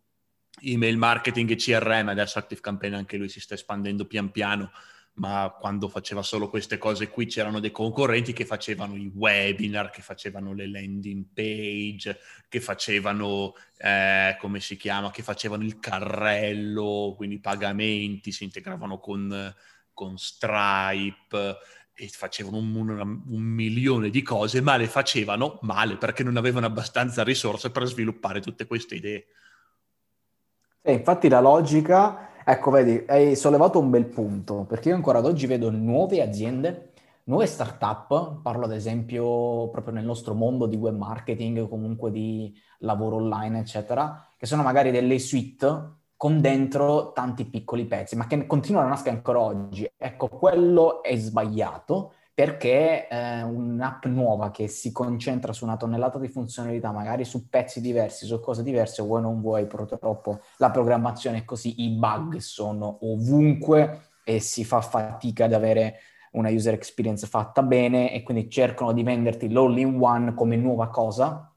email 0.62 0.96
marketing 0.96 1.50
e 1.50 1.56
CRM, 1.56 2.08
adesso 2.08 2.38
Active 2.38 2.62
Campaign 2.62 2.94
anche 2.94 3.18
lui 3.18 3.28
si 3.28 3.40
sta 3.40 3.52
espandendo 3.52 4.06
pian 4.06 4.30
piano, 4.30 4.70
ma 5.14 5.54
quando 5.58 5.88
faceva 5.88 6.22
solo 6.22 6.48
queste 6.48 6.78
cose 6.78 7.08
qui 7.08 7.26
c'erano 7.26 7.60
dei 7.60 7.70
concorrenti 7.70 8.32
che 8.32 8.44
facevano 8.44 8.96
i 8.96 9.10
webinar, 9.14 9.90
che 9.90 10.02
facevano 10.02 10.52
le 10.52 10.68
landing 10.68 11.26
page, 11.32 12.18
che 12.48 12.60
facevano, 12.60 13.54
eh, 13.78 14.36
come 14.40 14.60
si 14.60 14.76
chiama, 14.76 15.10
che 15.10 15.22
facevano 15.22 15.62
il 15.62 15.78
carrello, 15.78 17.14
quindi 17.16 17.36
i 17.36 17.40
pagamenti, 17.40 18.32
si 18.32 18.44
integravano 18.44 18.98
con 18.98 19.54
con 19.94 20.18
Stripe 20.18 21.56
e 21.94 22.08
facevano 22.08 22.56
un, 22.58 22.74
un, 22.74 23.22
un, 23.28 23.42
milione 23.42 24.10
di 24.10 24.20
cose, 24.20 24.60
ma 24.60 24.76
le 24.76 24.88
facevano 24.88 25.60
male 25.62 25.96
perché 25.96 26.24
non 26.24 26.36
avevano 26.36 26.66
abbastanza 26.66 27.22
risorse 27.22 27.70
per 27.70 27.86
sviluppare 27.86 28.40
tutte 28.40 28.66
queste 28.66 28.96
idee. 28.96 29.26
E 30.82 30.92
infatti 30.92 31.28
la 31.28 31.40
logica, 31.40 32.32
ecco 32.44 32.70
vedi, 32.70 33.04
hai 33.08 33.36
sollevato 33.36 33.78
un 33.78 33.90
bel 33.90 34.06
punto, 34.06 34.64
perché 34.64 34.90
io 34.90 34.94
ancora 34.94 35.18
ad 35.18 35.26
oggi 35.26 35.46
vedo 35.46 35.70
nuove 35.70 36.22
aziende 36.22 36.92
nuove 37.24 37.46
startup, 37.46 38.40
parlo 38.42 38.64
ad 38.64 38.72
esempio 38.72 39.68
proprio 39.70 39.94
nel 39.94 40.04
nostro 40.04 40.34
mondo 40.34 40.66
di 40.66 40.76
web 40.76 40.96
marketing 40.96 41.68
comunque 41.68 42.10
di 42.10 42.54
lavoro 42.80 43.16
online, 43.16 43.60
eccetera, 43.60 44.28
che 44.36 44.46
sono 44.46 44.62
magari 44.62 44.90
delle 44.90 45.18
suite 45.18 45.92
con 46.16 46.40
dentro 46.40 47.12
tanti 47.12 47.44
piccoli 47.46 47.86
pezzi, 47.86 48.16
ma 48.16 48.26
che 48.26 48.46
continuano 48.46 48.86
a 48.86 48.90
nascere 48.90 49.10
ancora 49.10 49.40
oggi. 49.40 49.90
Ecco, 49.96 50.28
quello 50.28 51.02
è 51.02 51.16
sbagliato 51.16 52.12
perché 52.34 53.06
eh, 53.06 53.42
un'app 53.42 54.06
nuova 54.06 54.50
che 54.50 54.66
si 54.66 54.90
concentra 54.90 55.52
su 55.52 55.64
una 55.64 55.76
tonnellata 55.76 56.18
di 56.18 56.26
funzionalità, 56.26 56.90
magari 56.90 57.24
su 57.24 57.48
pezzi 57.48 57.80
diversi, 57.80 58.26
su 58.26 58.40
cose 58.40 58.64
diverse, 58.64 59.04
vuoi 59.04 59.22
non 59.22 59.40
vuoi, 59.40 59.66
purtroppo 59.68 60.40
la 60.56 60.72
programmazione 60.72 61.38
è 61.38 61.44
così, 61.44 61.82
i 61.82 61.90
bug 61.90 62.38
sono 62.38 62.98
ovunque 63.02 64.08
e 64.24 64.40
si 64.40 64.64
fa 64.64 64.80
fatica 64.80 65.44
ad 65.44 65.52
avere 65.52 66.00
una 66.32 66.50
user 66.50 66.74
experience 66.74 67.24
fatta 67.28 67.62
bene 67.62 68.12
e 68.12 68.24
quindi 68.24 68.50
cercano 68.50 68.92
di 68.92 69.04
venderti 69.04 69.48
l'all-in-one 69.48 70.34
come 70.34 70.56
nuova 70.56 70.88
cosa, 70.88 71.54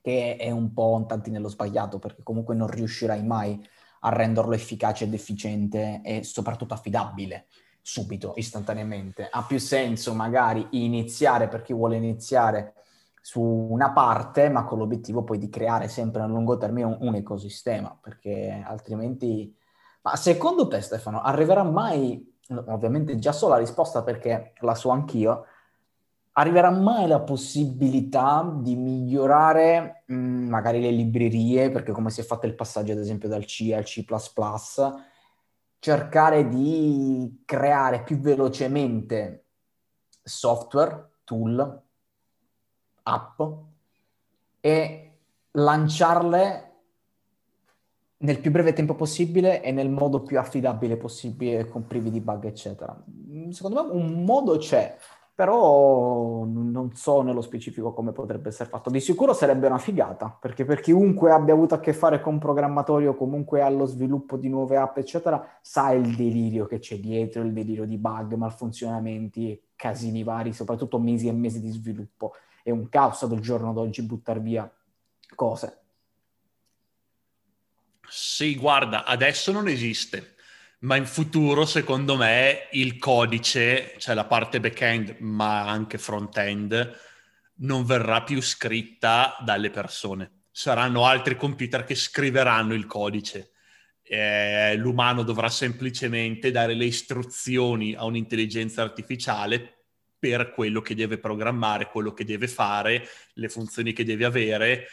che 0.00 0.36
è 0.36 0.50
un 0.50 0.72
po' 0.72 0.92
un 0.92 1.06
tantinello 1.06 1.48
sbagliato 1.48 1.98
perché 1.98 2.22
comunque 2.22 2.54
non 2.54 2.68
riuscirai 2.68 3.22
mai 3.22 3.62
a 4.00 4.08
renderlo 4.08 4.54
efficace 4.54 5.04
ed 5.04 5.12
efficiente 5.12 6.00
e 6.02 6.24
soprattutto 6.24 6.72
affidabile 6.72 7.46
subito, 7.86 8.32
istantaneamente. 8.36 9.28
Ha 9.30 9.44
più 9.44 9.58
senso 9.58 10.14
magari 10.14 10.66
iniziare 10.70 11.48
per 11.48 11.60
chi 11.60 11.74
vuole 11.74 11.96
iniziare 11.96 12.72
su 13.20 13.42
una 13.42 13.92
parte, 13.92 14.48
ma 14.48 14.64
con 14.64 14.78
l'obiettivo 14.78 15.22
poi 15.22 15.36
di 15.36 15.50
creare 15.50 15.88
sempre 15.88 16.22
a 16.22 16.26
lungo 16.26 16.56
termine 16.56 16.86
un, 16.86 16.96
un 17.00 17.14
ecosistema, 17.14 17.96
perché 18.00 18.64
altrimenti... 18.66 19.54
Ma 20.00 20.16
secondo 20.16 20.66
te, 20.66 20.80
Stefano, 20.80 21.20
arriverà 21.20 21.62
mai, 21.62 22.26
ovviamente 22.48 23.18
già 23.18 23.32
so 23.32 23.48
la 23.48 23.58
risposta 23.58 24.02
perché 24.02 24.54
la 24.60 24.74
so 24.74 24.88
anch'io, 24.88 25.44
arriverà 26.32 26.70
mai 26.70 27.06
la 27.06 27.20
possibilità 27.20 28.50
di 28.60 28.76
migliorare 28.76 30.04
mh, 30.06 30.14
magari 30.14 30.80
le 30.80 30.90
librerie, 30.90 31.70
perché 31.70 31.92
come 31.92 32.08
si 32.08 32.22
è 32.22 32.24
fatto 32.24 32.46
il 32.46 32.54
passaggio 32.54 32.92
ad 32.92 32.98
esempio 32.98 33.28
dal 33.28 33.44
C 33.44 33.72
al 33.74 33.84
C++, 33.84 34.04
cercare 35.84 36.48
di 36.48 37.42
creare 37.44 38.04
più 38.04 38.18
velocemente 38.18 39.48
software, 40.22 41.10
tool, 41.24 41.82
app 43.02 43.42
e 44.60 45.18
lanciarle 45.50 46.72
nel 48.16 48.40
più 48.40 48.50
breve 48.50 48.72
tempo 48.72 48.94
possibile 48.94 49.62
e 49.62 49.72
nel 49.72 49.90
modo 49.90 50.22
più 50.22 50.38
affidabile 50.38 50.96
possibile, 50.96 51.68
con 51.68 51.86
privi 51.86 52.10
di 52.10 52.22
bug, 52.22 52.46
eccetera. 52.46 53.04
Secondo 53.50 53.84
me 53.84 53.90
un 53.90 54.24
modo 54.24 54.56
c'è, 54.56 54.96
però 55.34 56.44
non 56.44 56.94
so 56.94 57.22
nello 57.22 57.40
specifico 57.40 57.92
come 57.92 58.12
potrebbe 58.12 58.48
essere 58.48 58.68
fatto. 58.68 58.88
Di 58.88 59.00
sicuro 59.00 59.32
sarebbe 59.32 59.66
una 59.66 59.78
figata, 59.78 60.36
perché 60.40 60.64
per 60.64 60.80
chiunque 60.80 61.32
abbia 61.32 61.54
avuto 61.54 61.74
a 61.74 61.80
che 61.80 61.92
fare 61.92 62.20
con 62.20 62.38
programmatori 62.38 63.08
o 63.08 63.16
comunque 63.16 63.60
allo 63.60 63.84
sviluppo 63.84 64.36
di 64.36 64.48
nuove 64.48 64.76
app, 64.76 64.96
eccetera, 64.98 65.58
sa 65.60 65.90
il 65.90 66.14
delirio 66.14 66.66
che 66.66 66.78
c'è 66.78 67.00
dietro, 67.00 67.42
il 67.42 67.52
delirio 67.52 67.84
di 67.84 67.98
bug, 67.98 68.34
malfunzionamenti, 68.34 69.60
casini 69.74 70.22
vari, 70.22 70.52
soprattutto 70.52 71.00
mesi 71.00 71.26
e 71.26 71.32
mesi 71.32 71.60
di 71.60 71.70
sviluppo. 71.70 72.34
È 72.62 72.70
un 72.70 72.88
caos 72.88 73.22
al 73.22 73.40
giorno 73.40 73.72
d'oggi 73.72 74.02
buttare 74.02 74.38
via 74.38 74.72
cose. 75.34 75.78
Sì, 78.06 78.56
guarda, 78.56 79.04
adesso 79.04 79.50
non 79.50 79.66
esiste 79.66 80.33
ma 80.84 80.96
in 80.96 81.06
futuro 81.06 81.64
secondo 81.64 82.16
me 82.16 82.68
il 82.72 82.98
codice, 82.98 83.94
cioè 83.98 84.14
la 84.14 84.26
parte 84.26 84.60
back-end 84.60 85.16
ma 85.20 85.68
anche 85.68 85.98
front-end, 85.98 87.00
non 87.56 87.84
verrà 87.84 88.22
più 88.22 88.40
scritta 88.40 89.36
dalle 89.40 89.70
persone. 89.70 90.42
Saranno 90.50 91.06
altri 91.06 91.36
computer 91.36 91.84
che 91.84 91.94
scriveranno 91.94 92.74
il 92.74 92.86
codice. 92.86 93.52
Eh, 94.02 94.76
l'umano 94.76 95.22
dovrà 95.22 95.48
semplicemente 95.48 96.50
dare 96.50 96.74
le 96.74 96.84
istruzioni 96.84 97.94
a 97.94 98.04
un'intelligenza 98.04 98.82
artificiale 98.82 99.86
per 100.18 100.52
quello 100.52 100.82
che 100.82 100.94
deve 100.94 101.18
programmare, 101.18 101.88
quello 101.88 102.12
che 102.12 102.24
deve 102.24 102.46
fare, 102.46 103.08
le 103.34 103.48
funzioni 103.48 103.94
che 103.94 104.04
deve 104.04 104.26
avere 104.26 104.86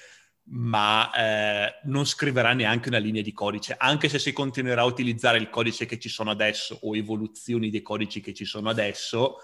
ma 0.53 1.11
eh, 1.13 1.79
non 1.83 2.05
scriverà 2.05 2.53
neanche 2.53 2.89
una 2.89 2.97
linea 2.97 3.21
di 3.21 3.31
codice, 3.31 3.75
anche 3.77 4.09
se 4.09 4.19
si 4.19 4.33
continuerà 4.33 4.81
a 4.81 4.85
utilizzare 4.85 5.37
il 5.37 5.49
codice 5.49 5.85
che 5.85 5.97
ci 5.97 6.09
sono 6.09 6.29
adesso 6.29 6.77
o 6.81 6.95
evoluzioni 6.95 7.69
dei 7.69 7.81
codici 7.81 8.19
che 8.19 8.33
ci 8.33 8.43
sono 8.43 8.69
adesso, 8.69 9.37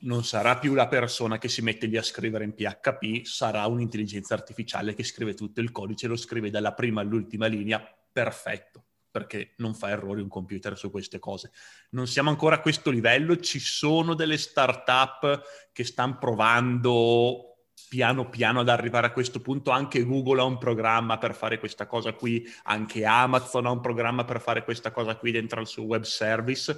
non 0.00 0.24
sarà 0.24 0.58
più 0.58 0.74
la 0.74 0.88
persona 0.88 1.38
che 1.38 1.48
si 1.48 1.62
mette 1.62 1.86
lì 1.86 1.96
a 1.96 2.02
scrivere 2.02 2.44
in 2.44 2.54
PHP, 2.54 3.24
sarà 3.24 3.66
un'intelligenza 3.66 4.34
artificiale 4.34 4.94
che 4.94 5.04
scrive 5.04 5.34
tutto 5.34 5.60
il 5.60 5.70
codice, 5.70 6.08
lo 6.08 6.16
scrive 6.16 6.50
dalla 6.50 6.74
prima 6.74 7.00
all'ultima 7.00 7.46
linea, 7.46 7.80
perfetto, 8.12 8.84
perché 9.12 9.54
non 9.58 9.74
fa 9.74 9.90
errori 9.90 10.22
un 10.22 10.28
computer 10.28 10.76
su 10.76 10.90
queste 10.90 11.20
cose. 11.20 11.52
Non 11.90 12.08
siamo 12.08 12.30
ancora 12.30 12.56
a 12.56 12.60
questo 12.60 12.90
livello, 12.90 13.38
ci 13.38 13.60
sono 13.60 14.14
delle 14.14 14.38
start-up 14.38 15.70
che 15.72 15.84
stanno 15.84 16.18
provando 16.18 17.51
piano 17.88 18.28
piano 18.28 18.60
ad 18.60 18.68
arrivare 18.68 19.06
a 19.06 19.12
questo 19.12 19.40
punto. 19.40 19.70
Anche 19.70 20.04
Google 20.04 20.40
ha 20.40 20.44
un 20.44 20.58
programma 20.58 21.18
per 21.18 21.34
fare 21.34 21.58
questa 21.58 21.86
cosa 21.86 22.12
qui, 22.14 22.44
anche 22.64 23.04
Amazon 23.04 23.66
ha 23.66 23.70
un 23.70 23.80
programma 23.80 24.24
per 24.24 24.40
fare 24.40 24.64
questa 24.64 24.90
cosa 24.90 25.16
qui 25.16 25.30
dentro 25.30 25.60
al 25.60 25.66
suo 25.66 25.84
web 25.84 26.02
service, 26.02 26.76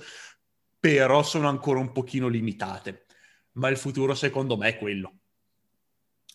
però 0.78 1.22
sono 1.22 1.48
ancora 1.48 1.78
un 1.78 1.92
pochino 1.92 2.28
limitate. 2.28 3.06
Ma 3.52 3.68
il 3.68 3.76
futuro 3.76 4.14
secondo 4.14 4.56
me 4.56 4.68
è 4.68 4.78
quello. 4.78 5.12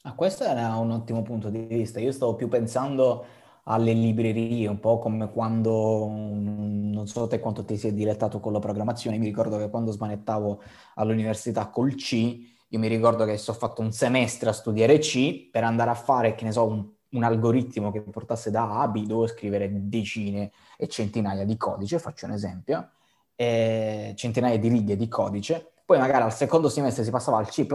Ah, 0.03 0.13
questo 0.13 0.45
era 0.45 0.75
un 0.77 0.91
ottimo 0.91 1.23
punto 1.23 1.49
di 1.49 1.59
vista. 1.59 1.99
Io 1.99 2.13
stavo 2.13 2.35
più 2.35 2.47
pensando 2.47 3.25
alle 3.63 3.93
librerie, 3.93 4.67
un 4.67 4.79
po' 4.79 4.97
come 4.97 5.29
quando, 5.29 6.07
non 6.09 7.05
so 7.05 7.27
te 7.27 7.39
quanto 7.39 7.65
ti 7.65 7.77
sei 7.77 7.93
dilettato 7.93 8.39
con 8.39 8.53
la 8.53 8.59
programmazione, 8.59 9.17
mi 9.17 9.25
ricordo 9.25 9.57
che 9.57 9.69
quando 9.69 9.91
smanettavo 9.91 10.61
all'università 10.95 11.67
col 11.67 11.93
C, 11.95 12.57
io 12.69 12.79
mi 12.79 12.87
ricordo 12.87 13.25
che 13.25 13.39
ho 13.45 13.53
fatto 13.53 13.81
un 13.81 13.91
semestre 13.91 14.49
a 14.49 14.53
studiare 14.53 14.99
C 14.99 15.49
per 15.49 15.63
andare 15.63 15.89
a 15.89 15.95
fare, 15.95 16.35
che 16.35 16.45
ne 16.45 16.51
so, 16.51 16.65
un, 16.67 16.87
un 17.09 17.23
algoritmo 17.23 17.91
che 17.91 18.01
portasse 18.01 18.51
da 18.51 18.69
A 18.69 18.81
a 18.81 18.87
B, 18.87 19.05
dovevo 19.05 19.27
scrivere 19.27 19.69
decine 19.71 20.51
e 20.77 20.87
centinaia 20.87 21.45
di 21.45 21.57
codice, 21.57 21.97
faccio 21.99 22.27
un 22.27 22.33
esempio, 22.33 22.91
centinaia 23.35 24.59
di 24.59 24.67
righe 24.67 24.95
di 24.95 25.07
codice. 25.07 25.71
Poi 25.89 25.97
magari 25.97 26.21
al 26.21 26.33
secondo 26.33 26.69
semestre 26.69 27.03
si 27.03 27.09
passava 27.09 27.39
al 27.39 27.47
C++, 27.47 27.65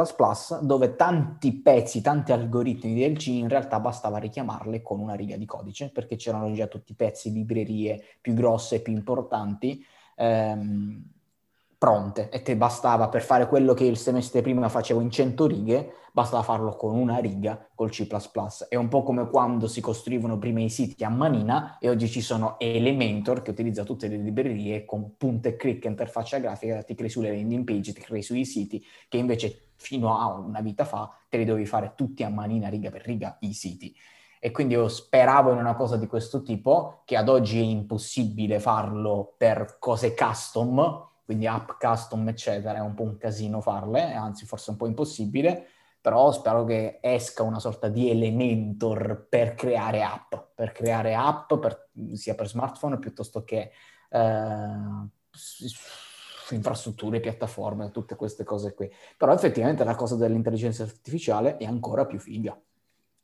dove 0.60 0.94
tanti 0.94 1.52
pezzi, 1.60 2.00
tanti 2.00 2.30
algoritmi 2.30 2.94
del 2.94 3.16
C 3.16 3.26
in 3.26 3.48
realtà 3.48 3.80
bastava 3.80 4.18
richiamarle 4.18 4.82
con 4.82 5.00
una 5.00 5.14
riga 5.14 5.36
di 5.36 5.46
codice, 5.46 5.90
perché 5.90 6.14
c'erano 6.14 6.52
già 6.52 6.68
tutti 6.68 6.92
i 6.92 6.94
pezzi, 6.94 7.32
librerie 7.32 8.00
più 8.20 8.34
grosse, 8.34 8.82
più 8.82 8.92
importanti, 8.92 9.84
ehm, 10.14 11.02
pronte 11.84 12.30
e 12.30 12.40
te 12.40 12.56
bastava 12.56 13.10
per 13.10 13.20
fare 13.20 13.46
quello 13.46 13.74
che 13.74 13.84
il 13.84 13.98
semestre 13.98 14.40
prima 14.40 14.70
facevo 14.70 15.02
in 15.02 15.10
100 15.10 15.46
righe, 15.46 15.92
bastava 16.12 16.42
farlo 16.42 16.76
con 16.76 16.96
una 16.96 17.18
riga 17.18 17.68
col 17.74 17.90
C++. 17.90 18.08
È 18.70 18.74
un 18.74 18.88
po' 18.88 19.02
come 19.02 19.28
quando 19.28 19.68
si 19.68 19.82
costruivano 19.82 20.38
prima 20.38 20.62
i 20.62 20.70
siti 20.70 21.04
a 21.04 21.10
manina 21.10 21.76
e 21.78 21.90
oggi 21.90 22.08
ci 22.08 22.22
sono 22.22 22.58
Elementor 22.58 23.42
che 23.42 23.50
utilizza 23.50 23.84
tutte 23.84 24.08
le 24.08 24.16
librerie 24.16 24.86
con 24.86 25.14
punto 25.18 25.48
e 25.48 25.56
clic 25.56 25.84
interfaccia 25.84 26.38
grafica, 26.38 26.82
ti 26.82 26.94
crei 26.94 27.10
sulle 27.10 27.28
landing 27.28 27.64
page, 27.64 27.92
ti 27.92 28.00
crei 28.00 28.22
sui 28.22 28.46
siti, 28.46 28.82
che 29.06 29.18
invece 29.18 29.72
fino 29.76 30.18
a 30.18 30.32
una 30.32 30.62
vita 30.62 30.86
fa 30.86 31.14
te 31.28 31.36
li 31.36 31.44
dovevi 31.44 31.66
fare 31.66 31.92
tutti 31.94 32.22
a 32.22 32.30
manina, 32.30 32.70
riga 32.70 32.88
per 32.88 33.02
riga, 33.04 33.36
i 33.40 33.52
siti. 33.52 33.94
E 34.40 34.50
quindi 34.52 34.72
io 34.72 34.88
speravo 34.88 35.52
in 35.52 35.58
una 35.58 35.74
cosa 35.74 35.98
di 35.98 36.06
questo 36.06 36.40
tipo, 36.40 37.02
che 37.04 37.18
ad 37.18 37.28
oggi 37.28 37.58
è 37.58 37.62
impossibile 37.62 38.58
farlo 38.58 39.34
per 39.36 39.76
cose 39.78 40.14
custom, 40.14 41.12
quindi 41.24 41.46
app 41.46 41.70
custom, 41.78 42.28
eccetera, 42.28 42.78
è 42.78 42.80
un 42.80 42.94
po' 42.94 43.04
un 43.04 43.16
casino 43.16 43.60
farle, 43.60 44.12
anzi 44.12 44.44
forse 44.44 44.70
un 44.70 44.76
po' 44.76 44.86
impossibile, 44.86 45.66
però 46.00 46.30
spero 46.32 46.64
che 46.64 46.98
esca 47.00 47.42
una 47.42 47.58
sorta 47.58 47.88
di 47.88 48.10
Elementor 48.10 49.26
per 49.28 49.54
creare 49.54 50.02
app, 50.02 50.34
per 50.54 50.72
creare 50.72 51.14
app 51.14 51.54
per, 51.54 51.88
sia 52.12 52.34
per 52.34 52.46
smartphone 52.46 52.98
piuttosto 52.98 53.42
che 53.42 53.70
eh, 54.10 54.68
infrastrutture, 56.50 57.20
piattaforme, 57.20 57.90
tutte 57.90 58.16
queste 58.16 58.44
cose 58.44 58.74
qui. 58.74 58.92
Però 59.16 59.32
effettivamente 59.32 59.82
la 59.82 59.94
cosa 59.94 60.16
dell'intelligenza 60.16 60.82
artificiale 60.82 61.56
è 61.56 61.64
ancora 61.64 62.04
più 62.04 62.18
figa. 62.18 62.54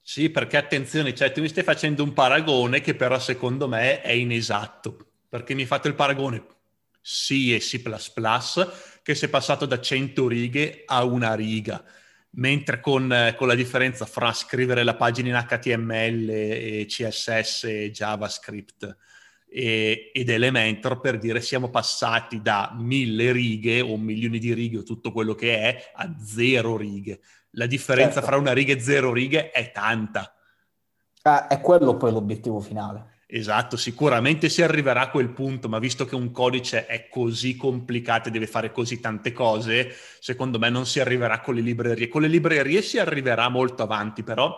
Sì, 0.01 0.31
perché 0.31 0.57
attenzione, 0.57 1.15
cioè 1.15 1.31
tu 1.33 1.43
mi 1.43 1.49
stai 1.49 1.63
facendo 1.63 2.03
un 2.03 2.15
paragone 2.15 2.81
che 2.81 2.95
però 2.95 3.19
secondo 3.19 3.69
me 3.69 4.01
è 4.01 4.13
inesatto, 4.13 4.97
perché 5.29 5.53
mi 5.53 5.67
fate 5.67 5.89
il 5.89 5.95
paragone 5.95 6.43
C 7.13 7.53
e 7.53 7.59
C++, 7.59 7.83
che 9.03 9.15
si 9.17 9.25
è 9.25 9.29
passato 9.29 9.67
da 9.67 9.81
100 9.81 10.29
righe 10.29 10.83
a 10.87 11.03
una 11.03 11.35
riga, 11.35 11.83
mentre 12.33 12.79
con, 12.79 13.13
eh, 13.13 13.35
con, 13.35 13.49
la 13.49 13.57
differenza 13.57 14.07
fra 14.07 14.33
scrivere 14.33 14.85
la 14.85 14.95
pagina 14.95 15.29
in 15.29 15.47
HTML 15.47 16.29
e 16.31 16.87
CSS 16.87 17.65
e 17.65 17.91
JavaScript 17.91 18.97
e, 19.49 20.13
ed 20.15 20.29
Elementor 20.29 21.01
per 21.01 21.19
dire 21.19 21.41
siamo 21.41 21.69
passati 21.69 22.41
da 22.41 22.73
mille 22.79 23.33
righe 23.33 23.81
o 23.81 23.97
milioni 23.97 24.39
di 24.39 24.55
righe 24.55 24.79
o 24.79 24.83
tutto 24.85 25.11
quello 25.11 25.35
che 25.35 25.59
è 25.59 25.91
a 25.95 26.15
zero 26.23 26.77
righe. 26.77 27.21
La 27.55 27.67
differenza 27.67 28.21
certo. 28.21 28.29
fra 28.29 28.37
una 28.37 28.53
riga 28.53 28.73
e 28.73 28.81
zero 28.81 29.13
righe 29.13 29.51
è 29.51 29.73
tanta. 29.73 30.33
Eh, 31.21 31.47
è 31.49 31.61
quello 31.61 31.97
poi 31.97 32.13
l'obiettivo 32.13 32.61
finale. 32.61 33.10
Esatto, 33.33 33.77
sicuramente 33.77 34.49
si 34.49 34.61
arriverà 34.61 35.03
a 35.03 35.11
quel 35.11 35.31
punto, 35.31 35.69
ma 35.69 35.79
visto 35.79 36.05
che 36.05 36.17
un 36.17 36.33
codice 36.33 36.87
è 36.87 37.09
così 37.09 37.55
complicato 37.55 38.29
e 38.29 38.33
deve 38.33 38.49
fare 38.49 38.73
così 38.73 38.99
tante 38.99 39.31
cose, 39.33 39.95
secondo 40.19 40.59
me 40.59 40.69
non 40.69 40.85
si 40.85 40.99
arriverà 40.99 41.39
con 41.39 41.55
le 41.55 41.61
librerie. 41.61 42.09
Con 42.09 42.23
le 42.23 42.27
librerie 42.27 42.83
si 42.83 42.99
arriverà 42.99 43.49
molto 43.49 43.85
avanti, 43.85 44.25
però 44.25 44.53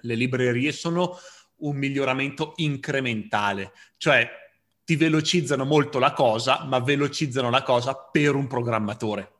le 0.00 0.14
librerie 0.14 0.72
sono 0.72 1.18
un 1.56 1.76
miglioramento 1.76 2.54
incrementale, 2.56 3.72
cioè 3.98 4.26
ti 4.84 4.96
velocizzano 4.96 5.66
molto 5.66 5.98
la 5.98 6.14
cosa, 6.14 6.64
ma 6.64 6.78
velocizzano 6.78 7.50
la 7.50 7.62
cosa 7.62 7.94
per 7.94 8.34
un 8.34 8.46
programmatore. 8.46 9.32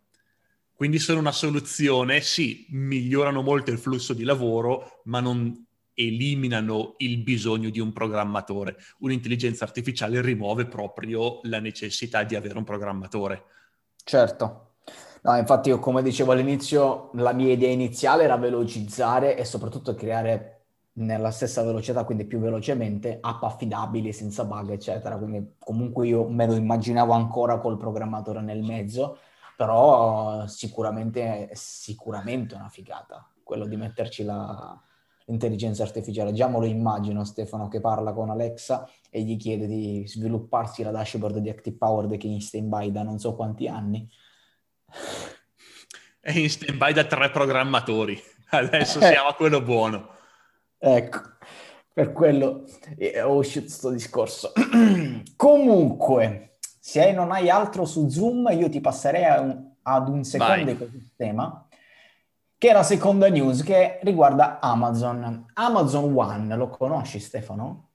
Quindi 0.74 0.98
sono 0.98 1.20
una 1.20 1.32
soluzione, 1.32 2.20
sì, 2.20 2.66
migliorano 2.68 3.40
molto 3.40 3.70
il 3.70 3.78
flusso 3.78 4.12
di 4.12 4.24
lavoro, 4.24 5.00
ma 5.04 5.20
non 5.20 5.68
eliminano 6.06 6.94
il 6.98 7.18
bisogno 7.18 7.70
di 7.70 7.80
un 7.80 7.92
programmatore. 7.92 8.76
Un'intelligenza 8.98 9.64
artificiale 9.64 10.20
rimuove 10.20 10.66
proprio 10.66 11.40
la 11.42 11.60
necessità 11.60 12.22
di 12.22 12.34
avere 12.34 12.58
un 12.58 12.64
programmatore. 12.64 13.44
Certo. 14.04 14.74
No, 15.22 15.36
infatti 15.36 15.68
io 15.68 15.78
come 15.78 16.02
dicevo 16.02 16.32
all'inizio, 16.32 17.10
la 17.14 17.32
mia 17.32 17.52
idea 17.52 17.70
iniziale 17.70 18.24
era 18.24 18.36
velocizzare 18.36 19.36
e 19.36 19.44
soprattutto 19.44 19.94
creare 19.94 20.62
nella 20.94 21.30
stessa 21.30 21.62
velocità, 21.62 22.04
quindi 22.04 22.24
più 22.24 22.38
velocemente, 22.38 23.18
app 23.20 23.42
affidabili, 23.44 24.12
senza 24.12 24.44
bug, 24.44 24.70
eccetera. 24.70 25.16
Quindi 25.16 25.54
comunque 25.58 26.08
io 26.08 26.28
me 26.28 26.46
lo 26.46 26.54
immaginavo 26.54 27.12
ancora 27.12 27.58
col 27.58 27.78
programmatore 27.78 28.40
nel 28.40 28.62
mezzo, 28.62 29.18
però 29.56 30.46
sicuramente, 30.48 31.50
sicuramente 31.52 32.54
una 32.56 32.68
figata 32.68 33.26
quello 33.44 33.66
di 33.66 33.76
metterci 33.76 34.24
la, 34.24 34.80
l'intelligenza 35.26 35.82
artificiale. 35.82 36.32
Già 36.32 36.48
me 36.48 36.58
lo 36.58 36.64
immagino 36.64 37.24
Stefano 37.24 37.68
che 37.68 37.80
parla 37.80 38.12
con 38.12 38.30
Alexa 38.30 38.88
e 39.10 39.22
gli 39.22 39.36
chiede 39.36 39.66
di 39.66 40.04
svilupparsi 40.06 40.82
la 40.82 40.90
dashboard 40.90 41.38
di 41.38 41.50
Active 41.50 41.76
Power 41.76 42.16
che 42.16 42.26
è 42.26 42.30
in 42.30 42.40
stand-by 42.40 42.90
da 42.90 43.02
non 43.02 43.18
so 43.18 43.34
quanti 43.34 43.68
anni. 43.68 44.08
È 46.20 46.30
in 46.30 46.48
stand-by 46.48 46.92
da 46.92 47.04
tre 47.04 47.30
programmatori. 47.30 48.20
Adesso 48.50 49.00
eh. 49.00 49.06
siamo 49.06 49.28
a 49.28 49.34
quello 49.34 49.62
buono. 49.62 50.08
Ecco, 50.78 51.20
per 51.92 52.12
quello 52.12 52.64
eh, 52.96 53.20
ho 53.22 53.36
uscito 53.36 53.66
questo 53.66 53.90
discorso. 53.90 54.52
Comunque, 55.36 56.56
se 56.80 57.12
non 57.12 57.30
hai 57.30 57.48
altro 57.48 57.84
su 57.84 58.08
Zoom, 58.08 58.48
io 58.52 58.68
ti 58.68 58.80
passerei 58.80 59.38
un, 59.40 59.70
ad 59.82 60.08
un 60.08 60.24
secondo 60.24 60.64
Vai. 60.64 60.70
ecosistema 60.70 61.66
che 62.62 62.68
è 62.68 62.72
la 62.72 62.84
seconda 62.84 63.28
news 63.28 63.64
che 63.64 63.98
riguarda 64.04 64.60
Amazon. 64.60 65.46
Amazon 65.54 66.16
One, 66.16 66.54
lo 66.54 66.68
conosci 66.68 67.18
Stefano? 67.18 67.88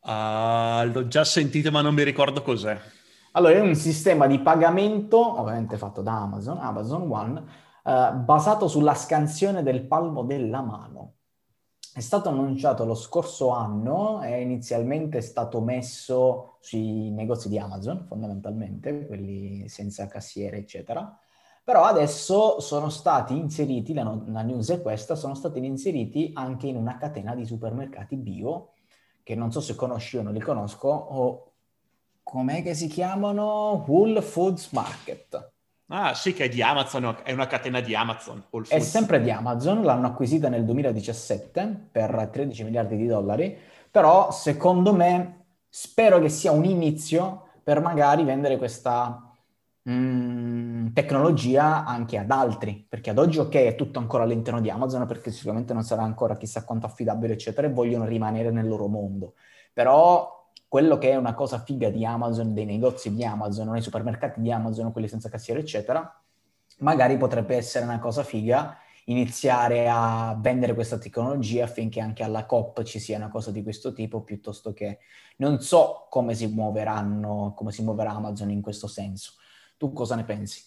Uh, 0.00 0.90
l'ho 0.90 1.06
già 1.06 1.22
sentito 1.22 1.70
ma 1.70 1.82
non 1.82 1.92
mi 1.92 2.02
ricordo 2.02 2.40
cos'è. 2.40 2.80
Allora, 3.32 3.52
è 3.52 3.60
un 3.60 3.74
sistema 3.74 4.26
di 4.26 4.40
pagamento, 4.40 5.18
ovviamente 5.38 5.76
fatto 5.76 6.00
da 6.00 6.18
Amazon, 6.18 6.60
Amazon 6.60 7.12
One, 7.12 7.44
uh, 7.82 8.16
basato 8.20 8.68
sulla 8.68 8.94
scansione 8.94 9.62
del 9.62 9.84
palmo 9.86 10.22
della 10.22 10.62
mano. 10.62 11.16
È 11.92 12.00
stato 12.00 12.30
annunciato 12.30 12.86
lo 12.86 12.94
scorso 12.94 13.50
anno, 13.50 14.20
è 14.20 14.34
inizialmente 14.34 15.20
stato 15.20 15.60
messo 15.60 16.56
sui 16.60 17.10
negozi 17.10 17.50
di 17.50 17.58
Amazon, 17.58 18.06
fondamentalmente, 18.08 19.06
quelli 19.06 19.68
senza 19.68 20.06
cassiere, 20.06 20.56
eccetera 20.56 21.18
però 21.64 21.84
adesso 21.84 22.60
sono 22.60 22.90
stati 22.90 23.34
inseriti, 23.34 23.94
la, 23.94 24.02
la 24.26 24.42
news 24.42 24.70
è 24.70 24.82
questa, 24.82 25.14
sono 25.14 25.34
stati 25.34 25.64
inseriti 25.64 26.30
anche 26.34 26.66
in 26.66 26.76
una 26.76 26.98
catena 26.98 27.34
di 27.34 27.46
supermercati 27.46 28.16
bio, 28.16 28.72
che 29.22 29.34
non 29.34 29.50
so 29.50 29.62
se 29.62 29.74
conosci 29.74 30.18
o 30.18 30.22
non 30.22 30.34
li 30.34 30.40
conosco, 30.40 30.88
o 30.88 31.52
com'è 32.22 32.62
che 32.62 32.74
si 32.74 32.86
chiamano? 32.86 33.82
Whole 33.86 34.20
Foods 34.20 34.72
Market. 34.72 35.52
Ah 35.88 36.12
sì, 36.12 36.34
che 36.34 36.44
è 36.44 36.48
di 36.50 36.62
Amazon, 36.62 37.16
è 37.22 37.32
una 37.32 37.46
catena 37.46 37.80
di 37.80 37.94
Amazon. 37.94 38.44
È 38.68 38.78
sempre 38.80 39.22
di 39.22 39.30
Amazon, 39.30 39.82
l'hanno 39.82 40.08
acquisita 40.08 40.50
nel 40.50 40.66
2017 40.66 41.88
per 41.90 42.28
13 42.30 42.64
miliardi 42.64 42.96
di 42.96 43.06
dollari, 43.06 43.56
però 43.90 44.30
secondo 44.30 44.92
me 44.92 45.44
spero 45.70 46.20
che 46.20 46.28
sia 46.28 46.52
un 46.52 46.64
inizio 46.64 47.48
per 47.62 47.80
magari 47.80 48.22
vendere 48.24 48.58
questa 48.58 49.23
mh, 49.84 49.92
mm, 49.92 50.92
tecnologia 50.92 51.84
anche 51.84 52.18
ad 52.18 52.30
altri, 52.30 52.84
perché 52.88 53.10
ad 53.10 53.18
oggi 53.18 53.38
ok 53.38 53.54
è 53.54 53.74
tutto 53.74 53.98
ancora 53.98 54.24
all'interno 54.24 54.60
di 54.60 54.70
Amazon 54.70 55.06
perché 55.06 55.30
sicuramente 55.30 55.72
non 55.72 55.82
sarà 55.82 56.02
ancora 56.02 56.36
chissà 56.36 56.64
quanto 56.64 56.86
affidabile 56.86 57.34
eccetera 57.34 57.66
e 57.66 57.72
vogliono 57.72 58.04
rimanere 58.04 58.50
nel 58.50 58.66
loro 58.66 58.86
mondo, 58.88 59.34
però 59.72 60.42
quello 60.68 60.98
che 60.98 61.10
è 61.10 61.16
una 61.16 61.34
cosa 61.34 61.60
figa 61.60 61.88
di 61.90 62.04
Amazon, 62.04 62.52
dei 62.52 62.64
negozi 62.64 63.14
di 63.14 63.24
Amazon, 63.24 63.68
nei 63.70 63.82
supermercati 63.82 64.40
di 64.40 64.50
Amazon, 64.50 64.90
quelli 64.92 65.08
senza 65.08 65.28
cassiere 65.28 65.60
eccetera, 65.60 66.20
magari 66.78 67.16
potrebbe 67.16 67.56
essere 67.56 67.84
una 67.84 68.00
cosa 68.00 68.24
figa 68.24 68.78
iniziare 69.06 69.86
a 69.88 70.36
vendere 70.40 70.74
questa 70.74 70.98
tecnologia 70.98 71.64
affinché 71.64 72.00
anche 72.00 72.22
alla 72.22 72.46
COP 72.46 72.82
ci 72.84 72.98
sia 72.98 73.18
una 73.18 73.28
cosa 73.28 73.50
di 73.50 73.62
questo 73.62 73.92
tipo, 73.92 74.22
piuttosto 74.22 74.72
che 74.72 74.98
non 75.36 75.60
so 75.60 76.06
come 76.08 76.34
si 76.34 76.46
muoveranno, 76.46 77.52
come 77.54 77.70
si 77.70 77.82
muoverà 77.82 78.12
Amazon 78.12 78.50
in 78.50 78.62
questo 78.62 78.86
senso. 78.86 79.34
Tu 79.76 79.92
cosa 79.92 80.14
ne 80.14 80.24
pensi? 80.24 80.62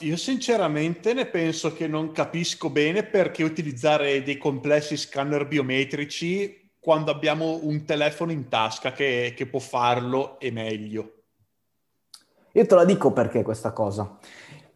Io 0.00 0.16
sinceramente 0.16 1.14
ne 1.14 1.26
penso 1.26 1.72
che 1.72 1.86
non 1.86 2.12
capisco 2.12 2.68
bene 2.68 3.04
perché 3.04 3.42
utilizzare 3.42 4.22
dei 4.22 4.36
complessi 4.36 4.96
scanner 4.96 5.48
biometrici 5.48 6.72
quando 6.78 7.10
abbiamo 7.10 7.58
un 7.62 7.84
telefono 7.84 8.30
in 8.30 8.48
tasca 8.48 8.92
che, 8.92 9.32
che 9.34 9.46
può 9.46 9.58
farlo 9.58 10.38
e 10.38 10.50
meglio. 10.50 11.12
Io 12.52 12.66
te 12.66 12.74
la 12.74 12.84
dico 12.84 13.12
perché 13.12 13.42
questa 13.42 13.72
cosa. 13.72 14.18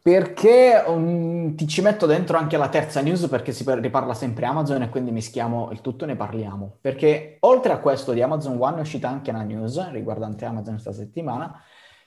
Perché 0.01 0.83
um, 0.85 1.55
ti 1.55 1.69
ci 1.69 1.81
metto 1.81 2.07
dentro 2.07 2.37
anche 2.37 2.57
la 2.57 2.69
terza 2.69 3.01
news 3.03 3.29
perché 3.29 3.53
si 3.53 3.65
riparla 3.67 4.15
sempre 4.15 4.47
Amazon 4.47 4.83
e 4.83 4.89
quindi 4.89 5.13
mischiamo 5.13 5.71
il 5.71 5.81
tutto 5.81 6.05
e 6.05 6.09
ne 6.09 6.17
parliamo. 6.17 6.79
Perché 6.81 7.37
oltre 7.41 7.73
a 7.73 7.79
questo 7.79 8.13
di 8.13 8.23
Amazon 8.23 8.57
One 8.59 8.79
è 8.79 8.81
uscita 8.81 9.09
anche 9.09 9.31
una 9.31 9.43
news 9.43 9.91
riguardante 9.91 10.45
Amazon 10.45 10.73
questa 10.73 10.93
settimana 10.93 11.63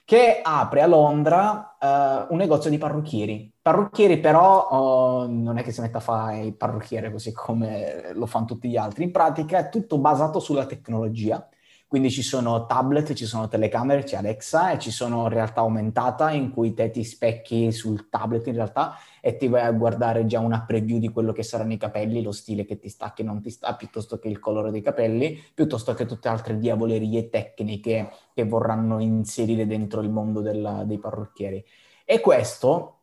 che 0.06 0.38
apre 0.40 0.82
a 0.82 0.86
Londra 0.86 1.76
uh, 1.80 2.32
un 2.32 2.38
negozio 2.38 2.70
di 2.70 2.78
parrucchieri. 2.78 3.52
Parrucchieri 3.60 4.20
però 4.20 5.24
uh, 5.24 5.28
non 5.28 5.58
è 5.58 5.64
che 5.64 5.72
si 5.72 5.80
metta 5.80 5.98
a 5.98 6.00
fare 6.00 6.38
il 6.42 6.56
parrucchiere 6.56 7.10
così 7.10 7.32
come 7.32 8.12
lo 8.14 8.26
fanno 8.26 8.46
tutti 8.46 8.68
gli 8.68 8.76
altri, 8.76 9.02
in 9.02 9.10
pratica 9.10 9.58
è 9.58 9.68
tutto 9.68 9.98
basato 9.98 10.38
sulla 10.38 10.64
tecnologia 10.64 11.44
quindi 11.88 12.10
ci 12.10 12.22
sono 12.22 12.66
tablet, 12.66 13.12
ci 13.14 13.26
sono 13.26 13.46
telecamere, 13.46 14.02
c'è 14.02 14.16
Alexa 14.16 14.72
e 14.72 14.78
ci 14.78 14.90
sono 14.90 15.28
realtà 15.28 15.60
aumentata 15.60 16.32
in 16.32 16.50
cui 16.50 16.74
te 16.74 16.90
ti 16.90 17.04
specchi 17.04 17.70
sul 17.70 18.08
tablet 18.08 18.44
in 18.48 18.54
realtà 18.54 18.96
e 19.26 19.36
ti 19.36 19.48
vai 19.48 19.62
a 19.62 19.72
guardare 19.72 20.24
già 20.24 20.38
una 20.38 20.62
preview 20.64 21.00
di 21.00 21.08
quello 21.08 21.32
che 21.32 21.42
saranno 21.42 21.72
i 21.72 21.76
capelli, 21.76 22.22
lo 22.22 22.30
stile 22.30 22.64
che 22.64 22.78
ti 22.78 22.88
sta, 22.88 23.12
che 23.12 23.24
non 23.24 23.42
ti 23.42 23.50
sta, 23.50 23.74
piuttosto 23.74 24.20
che 24.20 24.28
il 24.28 24.38
colore 24.38 24.70
dei 24.70 24.82
capelli, 24.82 25.36
piuttosto 25.52 25.94
che 25.94 26.06
tutte 26.06 26.28
altre 26.28 26.56
diavolerie 26.58 27.28
tecniche 27.28 28.08
che 28.32 28.44
vorranno 28.44 29.00
inserire 29.00 29.66
dentro 29.66 30.00
il 30.00 30.10
mondo 30.10 30.42
della, 30.42 30.84
dei 30.84 31.00
parrucchieri. 31.00 31.64
E 32.04 32.20
questo 32.20 32.98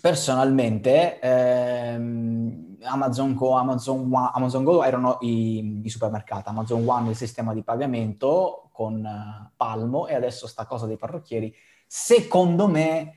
personalmente 0.00 1.18
ehm, 1.20 2.78
Amazon 2.84 3.34
Go, 3.34 3.50
Amazon, 3.50 4.08
One, 4.10 4.30
Amazon 4.32 4.64
Go 4.64 4.82
erano 4.82 5.18
i, 5.20 5.82
i, 5.84 5.88
supermercati, 5.90 6.48
Amazon 6.48 6.88
One 6.88 7.10
il 7.10 7.16
sistema 7.16 7.52
di 7.52 7.62
pagamento 7.62 8.70
con 8.72 9.04
uh, 9.04 9.50
Palmo 9.54 10.06
e 10.06 10.14
adesso 10.14 10.46
sta 10.46 10.64
cosa 10.64 10.86
dei 10.86 10.96
parrucchieri. 10.96 11.54
Secondo 11.86 12.68
me 12.68 13.16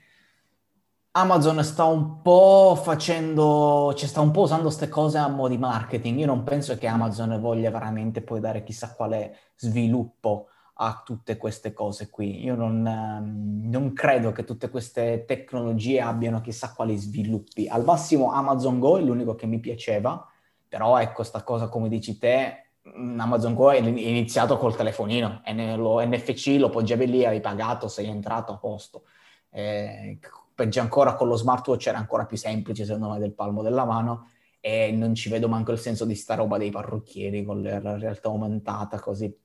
Amazon 1.14 1.62
sta 1.62 1.84
un 1.84 2.22
po' 2.22 2.74
facendo, 2.82 3.94
cioè 3.98 4.08
sta 4.08 4.22
un 4.22 4.32
po' 4.32 4.44
usando 4.44 4.64
queste 4.64 4.88
cose 4.88 5.18
a 5.18 5.28
mo' 5.28 5.50
di 5.50 5.58
marketing. 5.58 6.20
Io 6.20 6.26
non 6.26 6.44
penso 6.44 6.78
che 6.78 6.88
Amazon 6.88 7.38
voglia 7.42 7.70
veramente 7.70 8.22
poi 8.22 8.40
dare 8.40 8.64
chissà 8.64 8.94
quale 8.96 9.38
sviluppo 9.58 10.48
a 10.76 11.02
tutte 11.06 11.36
queste 11.36 11.74
cose 11.74 12.10
qui. 12.10 12.42
Io 12.46 12.56
non, 12.56 12.88
ehm, 12.88 13.70
non, 13.70 13.92
credo 13.92 14.32
che 14.32 14.46
tutte 14.46 14.70
queste 14.70 15.26
tecnologie 15.28 16.00
abbiano 16.00 16.40
chissà 16.40 16.74
quali 16.74 16.96
sviluppi. 16.96 17.68
Al 17.68 17.84
massimo 17.84 18.32
Amazon 18.32 18.80
Go 18.80 18.98
è 18.98 19.02
l'unico 19.02 19.36
che 19.36 19.48
mi 19.48 19.60
piaceva, 19.60 20.26
però 20.68 20.98
ecco, 20.98 21.24
sta 21.24 21.44
cosa 21.44 21.68
come 21.68 21.90
dici 21.90 22.18
te, 22.18 22.72
mm, 22.88 23.20
Amazon 23.20 23.54
Go 23.54 23.72
è 23.72 23.78
iniziato 23.80 24.58
col 24.58 24.76
telefonino, 24.78 25.42
e 25.44 25.76
lo 25.76 26.00
NFC 26.06 26.56
lo 26.58 26.70
poggiavi 26.70 27.06
lì, 27.08 27.26
hai 27.26 27.42
pagato, 27.42 27.90
sei 27.90 28.08
entrato 28.08 28.54
a 28.54 28.58
posto. 28.58 29.04
Eh, 29.50 30.18
peggio 30.62 30.80
ancora 30.80 31.16
con 31.16 31.28
lo 31.28 31.36
smartwatch 31.36 31.88
era 31.88 31.98
ancora 31.98 32.26
più 32.26 32.38
semplice 32.38 32.86
secondo 32.86 33.10
me 33.10 33.18
del 33.18 33.34
palmo 33.34 33.64
della 33.64 33.84
mano 33.84 34.28
e 34.60 34.92
non 34.92 35.16
ci 35.16 35.28
vedo 35.28 35.50
manco 35.50 35.72
il 35.72 35.80
senso 35.80 36.06
di 36.06 36.14
sta 36.14 36.36
roba 36.36 36.60
dei 36.60 36.70
parrucchieri 36.70 37.44
con 37.44 37.64
la 37.64 37.98
realtà 37.98 38.30
aumentata 38.30 39.00
così. 39.00 39.36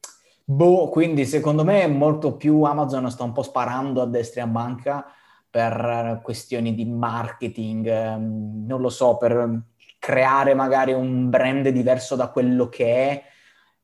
Boh, 0.44 0.90
quindi 0.90 1.24
secondo 1.24 1.64
me 1.64 1.86
molto 1.86 2.36
più 2.36 2.62
Amazon 2.64 3.10
sta 3.10 3.24
un 3.24 3.32
po' 3.32 3.42
sparando 3.42 4.02
a 4.02 4.06
destra 4.06 4.42
e 4.42 4.44
a 4.44 4.46
manca 4.46 5.06
per 5.48 6.20
questioni 6.22 6.74
di 6.74 6.84
marketing, 6.84 7.86
ehm, 7.86 8.66
non 8.66 8.82
lo 8.82 8.90
so, 8.90 9.16
per 9.16 9.62
creare 9.98 10.52
magari 10.52 10.92
un 10.92 11.30
brand 11.30 11.66
diverso 11.68 12.14
da 12.14 12.28
quello 12.28 12.68
che 12.68 13.08
è, 13.08 13.22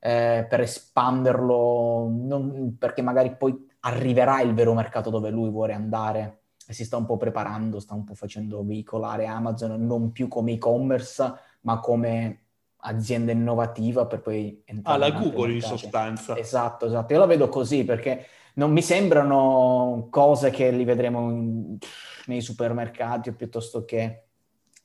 eh, 0.01 0.47
per 0.47 0.61
espanderlo, 0.61 2.11
non, 2.13 2.77
perché 2.79 3.01
magari 3.01 3.35
poi 3.37 3.57
arriverà 3.81 4.43
il 4.43 4.53
vero 4.53 4.75
mercato 4.75 5.09
dove 5.09 5.31
lui 5.31 5.49
vuole 5.49 5.73
andare 5.73 6.42
si 6.73 6.85
sta 6.85 6.97
un 6.97 7.07
po' 7.07 7.17
preparando, 7.17 7.81
sta 7.81 7.95
un 7.95 8.05
po' 8.05 8.15
facendo 8.15 8.65
veicolare 8.65 9.27
Amazon 9.27 9.85
non 9.85 10.13
più 10.13 10.29
come 10.29 10.53
e-commerce, 10.53 11.33
ma 11.63 11.81
come 11.81 12.43
azienda 12.85 13.33
innovativa 13.33 14.07
per 14.07 14.21
poi 14.21 14.63
entrare. 14.65 15.05
Ah, 15.05 15.09
la 15.09 15.19
Google 15.19 15.53
in 15.53 15.61
sostanza. 15.61 16.37
Esatto, 16.37 16.87
esatto. 16.87 17.13
Io 17.13 17.19
la 17.19 17.27
vedo 17.27 17.49
così 17.49 17.85
perché 17.85 18.27
non 18.55 18.73
mi 18.73 18.83
sembrano 18.83 20.09
cose 20.11 20.51
che 20.51 20.71
li 20.71 20.85
vedremo 20.85 21.31
in, 21.31 21.79
nei 22.27 22.41
supermercati 22.41 23.29
o 23.29 23.35
piuttosto 23.35 23.85
che 23.85 24.25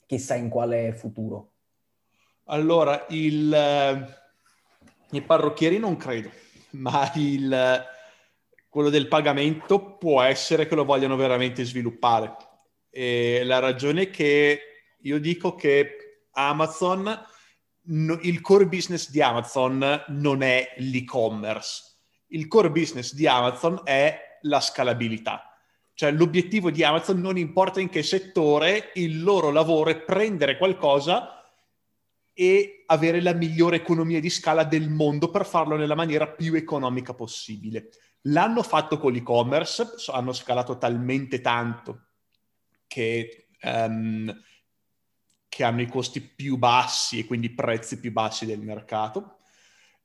chissà 0.05 0.35
in 0.35 0.49
quale 0.49 0.93
futuro. 0.93 1.51
Allora, 2.45 3.05
il, 3.09 3.53
eh, 3.53 4.05
i 5.11 5.21
parrucchieri 5.21 5.79
non 5.79 5.97
credo, 5.97 6.29
ma 6.71 7.11
il, 7.15 7.85
quello 8.69 8.89
del 8.89 9.07
pagamento 9.07 9.97
può 9.97 10.21
essere 10.21 10.67
che 10.67 10.75
lo 10.75 10.85
vogliano 10.85 11.15
veramente 11.15 11.63
sviluppare. 11.63 12.35
E 12.89 13.43
la 13.43 13.59
ragione 13.59 14.03
è 14.03 14.09
che 14.09 14.61
io 15.01 15.19
dico 15.19 15.55
che 15.55 16.25
Amazon 16.31 17.25
no, 17.87 18.19
il 18.21 18.41
core 18.41 18.67
business 18.67 19.09
di 19.09 19.21
Amazon 19.21 20.03
non 20.07 20.41
è 20.41 20.73
l'e-commerce. 20.77 21.83
Il 22.27 22.47
core 22.47 22.71
business 22.71 23.13
di 23.13 23.27
Amazon 23.27 23.81
è 23.83 24.39
la 24.41 24.59
scalabilità. 24.59 25.43
Cioè 25.93 26.11
l'obiettivo 26.11 26.69
di 26.69 26.83
Amazon 26.83 27.19
non 27.19 27.37
importa 27.37 27.79
in 27.79 27.89
che 27.89 28.03
settore, 28.03 28.91
il 28.95 29.23
loro 29.23 29.49
lavoro 29.49 29.89
è 29.89 29.99
prendere 29.99 30.57
qualcosa 30.57 31.43
e 32.33 32.83
avere 32.85 33.19
la 33.19 33.33
migliore 33.33 33.77
economia 33.77 34.19
di 34.19 34.29
scala 34.29 34.63
del 34.63 34.89
mondo 34.89 35.31
per 35.31 35.43
farlo 35.43 35.75
nella 35.75 35.95
maniera 35.95 36.27
più 36.27 36.53
economica 36.53 37.15
possibile. 37.15 37.89
L'hanno 38.21 38.63
fatto 38.63 38.97
con 38.97 39.13
l'e-commerce, 39.13 39.95
hanno 40.11 40.33
scalato 40.33 40.77
talmente 40.77 41.41
tanto 41.41 42.07
che 42.87 43.47
um, 43.61 44.33
che 45.57 45.63
hanno 45.63 45.81
i 45.81 45.87
costi 45.87 46.21
più 46.21 46.57
bassi 46.57 47.17
e 47.17 47.25
quindi 47.25 47.49
prezzi 47.49 47.99
più 47.99 48.11
bassi 48.11 48.45
del 48.45 48.59
mercato. 48.59 49.37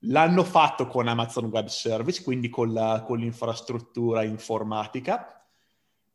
L'hanno 0.07 0.45
fatto 0.45 0.87
con 0.87 1.09
Amazon 1.09 1.45
Web 1.45 1.67
Service, 1.67 2.23
quindi 2.23 2.49
con, 2.49 2.73
la, 2.73 3.03
con 3.07 3.19
l'infrastruttura 3.19 4.23
informatica. 4.23 5.45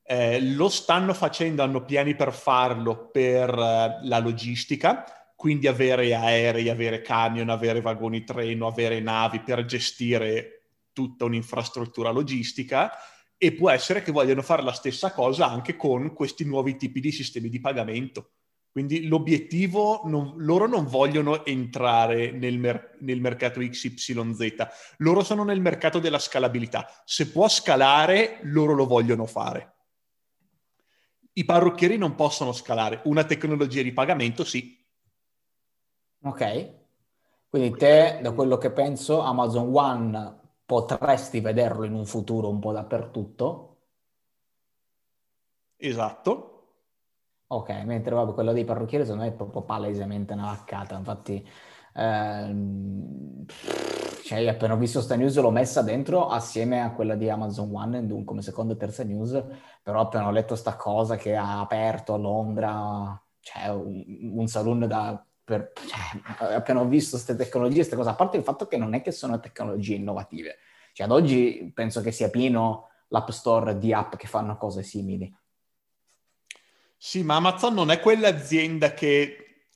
Eh, 0.02 0.42
lo 0.42 0.70
stanno 0.70 1.14
facendo, 1.14 1.62
hanno 1.62 1.86
piani 1.86 2.16
per 2.16 2.34
farlo 2.34 3.12
per 3.12 3.50
eh, 3.50 4.00
la 4.02 4.18
logistica, 4.18 5.06
quindi 5.36 5.68
avere 5.68 6.16
aerei, 6.16 6.70
avere 6.70 7.02
camion, 7.02 7.50
avere 7.50 7.80
vagoni 7.80 8.24
treno, 8.24 8.66
avere 8.66 9.00
navi 9.02 9.42
per 9.42 9.66
gestire 9.66 10.57
tutta 10.98 11.26
un'infrastruttura 11.26 12.10
logistica 12.10 12.92
e 13.38 13.54
può 13.54 13.70
essere 13.70 14.02
che 14.02 14.12
vogliano 14.12 14.42
fare 14.42 14.64
la 14.64 14.72
stessa 14.72 15.14
cosa 15.14 15.48
anche 15.48 15.76
con 15.76 16.12
questi 16.12 16.44
nuovi 16.44 16.76
tipi 16.76 17.00
di 17.00 17.12
sistemi 17.12 17.50
di 17.50 17.60
pagamento. 17.60 18.32
Quindi 18.72 19.06
l'obiettivo, 19.06 20.02
non, 20.06 20.34
loro 20.38 20.66
non 20.68 20.88
vogliono 20.88 21.46
entrare 21.46 22.32
nel, 22.32 22.58
mer- 22.58 22.98
nel, 23.02 23.22
mercato 23.22 23.60
XYZ, 23.60 24.68
loro 24.98 25.24
sono 25.24 25.44
nel 25.44 25.62
mercato 25.62 26.00
della 26.00 26.18
scalabilità. 26.18 26.88
Se 27.06 27.30
può 27.30 27.48
scalare, 27.48 28.40
loro 28.44 28.74
lo 28.74 28.88
vogliono 28.88 29.28
fare. 29.28 29.76
I 31.34 31.46
parrucchieri 31.46 31.98
non 31.98 32.16
possono 32.16 32.54
scalare, 32.54 33.02
una 33.04 33.24
tecnologia 33.24 33.84
di 33.84 33.94
pagamento 33.94 34.44
sì. 34.44 34.84
Ok, 36.24 36.74
quindi 37.50 37.78
te, 37.78 38.20
da 38.20 38.32
quello 38.32 38.58
che 38.58 38.72
penso, 38.72 39.22
Amazon 39.22 39.70
One 39.72 40.46
potresti 40.67 41.39
vederlo 41.39 41.86
in 41.86 41.93
un 41.95 42.06
futuro 42.06 42.47
un 42.47 42.60
po' 42.60 42.73
dappertutto. 42.73 43.77
Esatto 45.77 46.58
Ok, 47.49 47.69
mentre 47.86 48.13
vabbè, 48.13 48.34
quello 48.34 48.51
dei 48.51 48.65
parrucchieri 48.65 49.06
secondo 49.06 49.23
me 49.23 49.30
è 49.30 49.34
proprio 49.34 49.62
palesemente 49.62 50.34
una 50.34 50.47
vaccata, 50.47 50.97
infatti 50.97 51.47
ehm, 51.93 53.45
cioè, 54.25 54.45
appena 54.49 54.73
ho 54.73 54.77
visto 54.77 54.99
sta 54.99 55.15
news 55.15 55.38
l'ho 55.39 55.49
messa 55.49 55.82
dentro 55.82 56.27
assieme 56.27 56.82
a 56.82 56.91
quella 56.91 57.15
di 57.15 57.30
Amazon 57.30 57.73
One 57.73 58.23
come 58.25 58.41
seconda 58.41 58.73
e 58.73 58.77
terza 58.77 59.06
news, 59.06 59.41
però 59.82 60.01
appena 60.01 60.27
ho 60.27 60.32
letto 60.32 60.56
sta 60.56 60.75
cosa 60.75 61.15
che 61.15 61.38
ha 61.38 61.62
aperto 61.62 62.13
a 62.13 62.17
Londra, 62.17 63.23
cioè 63.39 63.69
un, 63.69 64.03
un 64.34 64.47
saloon 64.47 64.86
da... 64.86 65.25
Per, 65.48 65.72
cioè, 65.88 66.56
appena 66.56 66.82
ho 66.82 66.88
visto 66.90 67.12
queste 67.12 67.38
tecnologie, 67.38 67.76
queste 67.76 67.96
cose, 67.96 68.10
a 68.10 68.16
parte 68.16 68.36
il 68.36 68.44
fatto 68.44 68.68
che 68.68 68.76
non 68.76 68.94
è 68.94 69.02
che 69.02 69.14
sono 69.14 69.40
tecnologie 69.40 69.96
innovative, 69.96 70.58
cioè 70.92 71.06
ad 71.06 71.14
oggi 71.14 71.72
penso 71.74 72.02
che 72.02 72.12
sia 72.12 72.30
pieno 72.30 72.90
l'App 73.08 73.30
Store 73.30 73.78
di 73.78 73.94
app 73.94 74.16
che 74.16 74.28
fanno 74.28 74.58
cose 74.58 74.84
simili. 74.84 75.34
Sì, 76.98 77.24
ma 77.24 77.36
Amazon 77.36 77.76
non 77.76 77.92
è 77.92 78.02
quell'azienda 78.02 78.94
che 78.94 79.68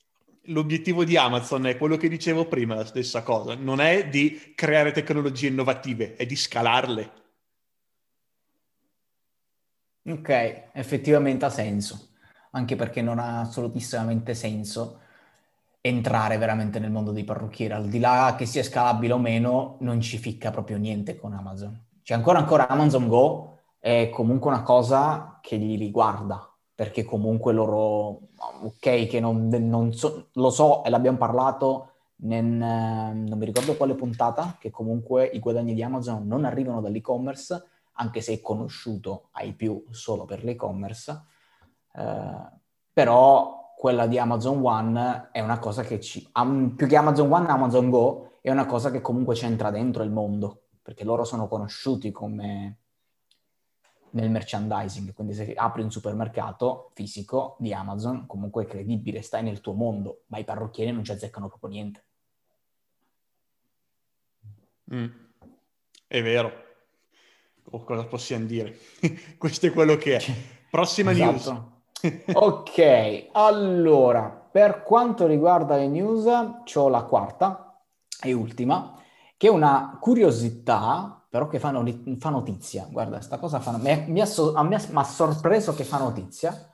l'obiettivo 0.47 1.05
di 1.05 1.15
Amazon 1.15 1.65
è 1.67 1.77
quello 1.77 1.95
che 1.95 2.09
dicevo 2.09 2.49
prima, 2.49 2.75
la 2.75 2.83
stessa 2.83 3.23
cosa, 3.23 3.55
non 3.55 3.79
è 3.79 4.09
di 4.09 4.51
creare 4.53 4.91
tecnologie 4.91 5.47
innovative, 5.47 6.17
è 6.17 6.25
di 6.25 6.35
scalarle. 6.35 7.11
Ok, 10.03 10.69
effettivamente 10.73 11.45
ha 11.45 11.49
senso, 11.49 12.09
anche 12.51 12.75
perché 12.75 13.01
non 13.01 13.19
ha 13.19 13.39
assolutissimamente 13.39 14.33
senso 14.33 15.00
entrare 15.81 16.37
veramente 16.37 16.77
nel 16.79 16.91
mondo 16.91 17.11
dei 17.11 17.23
parrucchieri, 17.23 17.73
al 17.73 17.87
di 17.87 17.99
là 17.99 18.35
che 18.37 18.45
sia 18.45 18.63
scalabile 18.63 19.13
o 19.13 19.17
meno, 19.17 19.77
non 19.79 19.99
ci 19.99 20.17
ficca 20.17 20.51
proprio 20.51 20.77
niente 20.77 21.15
con 21.15 21.33
Amazon. 21.33 21.87
Cioè 22.03 22.17
ancora 22.17 22.39
ancora 22.39 22.67
Amazon 22.67 23.07
Go 23.07 23.57
è 23.79 24.09
comunque 24.11 24.51
una 24.51 24.61
cosa 24.61 25.39
che 25.41 25.57
gli 25.57 25.77
riguarda, 25.77 26.47
perché 26.75 27.03
comunque 27.03 27.51
loro, 27.51 28.29
ok, 28.63 29.07
che 29.07 29.19
non, 29.19 29.47
non 29.47 29.93
so, 29.93 30.29
lo 30.33 30.51
so 30.51 30.83
e 30.83 30.89
l'abbiamo 30.89 31.17
parlato 31.17 31.87
nel, 32.17 32.45
non 32.45 33.37
mi 33.37 33.45
ricordo 33.45 33.75
quale 33.75 33.95
puntata, 33.95 34.57
che 34.59 34.69
comunque 34.69 35.25
i 35.25 35.39
guadagni 35.39 35.73
di 35.73 35.81
Amazon 35.81 36.27
non 36.27 36.45
arrivano 36.45 36.79
dall'e-commerce, 36.79 37.63
anche 37.93 38.21
se 38.21 38.33
è 38.33 38.41
conosciuto 38.41 39.29
ai 39.31 39.53
più 39.53 39.83
solo 39.89 40.25
per 40.25 40.43
l'e-commerce, 40.43 41.23
eh, 41.95 42.49
però 42.93 43.60
quella 43.81 44.05
di 44.05 44.19
Amazon 44.19 44.63
One 44.63 45.29
è 45.31 45.39
una 45.39 45.57
cosa 45.57 45.81
che 45.81 45.99
ci, 45.99 46.29
più 46.75 46.85
che 46.85 46.95
Amazon 46.95 47.33
One, 47.33 47.49
Amazon 47.49 47.89
Go 47.89 48.37
è 48.41 48.51
una 48.51 48.67
cosa 48.67 48.91
che 48.91 49.01
comunque 49.01 49.33
c'entra 49.33 49.71
dentro 49.71 50.03
il 50.03 50.11
mondo, 50.11 50.65
perché 50.83 51.03
loro 51.03 51.23
sono 51.23 51.47
conosciuti 51.47 52.11
come 52.11 52.77
nel 54.11 54.29
merchandising, 54.29 55.15
quindi 55.15 55.33
se 55.33 55.55
apri 55.55 55.81
un 55.81 55.89
supermercato 55.89 56.91
fisico 56.93 57.55
di 57.57 57.73
Amazon, 57.73 58.27
comunque 58.27 58.65
è 58.65 58.67
credibile, 58.67 59.23
stai 59.23 59.41
nel 59.41 59.61
tuo 59.61 59.73
mondo, 59.73 60.25
ma 60.27 60.37
i 60.37 60.43
parrucchieri 60.43 60.91
non 60.91 61.03
ci 61.03 61.13
azzeccano 61.13 61.47
proprio 61.47 61.71
niente. 61.71 62.05
Mm. 64.93 65.07
È 66.05 66.21
vero. 66.21 66.51
O 67.71 67.83
cosa 67.83 68.05
possiamo 68.05 68.45
dire? 68.45 68.77
Questo 69.39 69.65
è 69.65 69.71
quello 69.73 69.95
che 69.95 70.17
è. 70.17 70.33
Prossima 70.69 71.13
esatto. 71.13 71.51
news. 71.51 71.70
Ok, 72.33 73.27
allora, 73.31 74.29
per 74.51 74.83
quanto 74.83 75.27
riguarda 75.27 75.75
le 75.75 75.87
news, 75.87 76.25
ho 76.73 76.89
la 76.89 77.03
quarta 77.03 77.81
e 78.21 78.33
ultima, 78.33 78.97
che 79.37 79.47
è 79.47 79.49
una 79.49 79.97
curiosità 79.99 81.21
però 81.31 81.47
che 81.47 81.59
fa, 81.59 81.71
not- 81.71 82.17
fa 82.17 82.29
notizia. 82.29 82.85
Guarda, 82.91 83.15
questa 83.15 83.39
cosa 83.39 83.61
fa, 83.61 83.77
mi, 83.77 84.19
ha 84.19 84.25
so- 84.25 84.53
sorpreso 85.05 85.73
che 85.73 85.85
fa 85.85 85.97
notizia, 85.97 86.69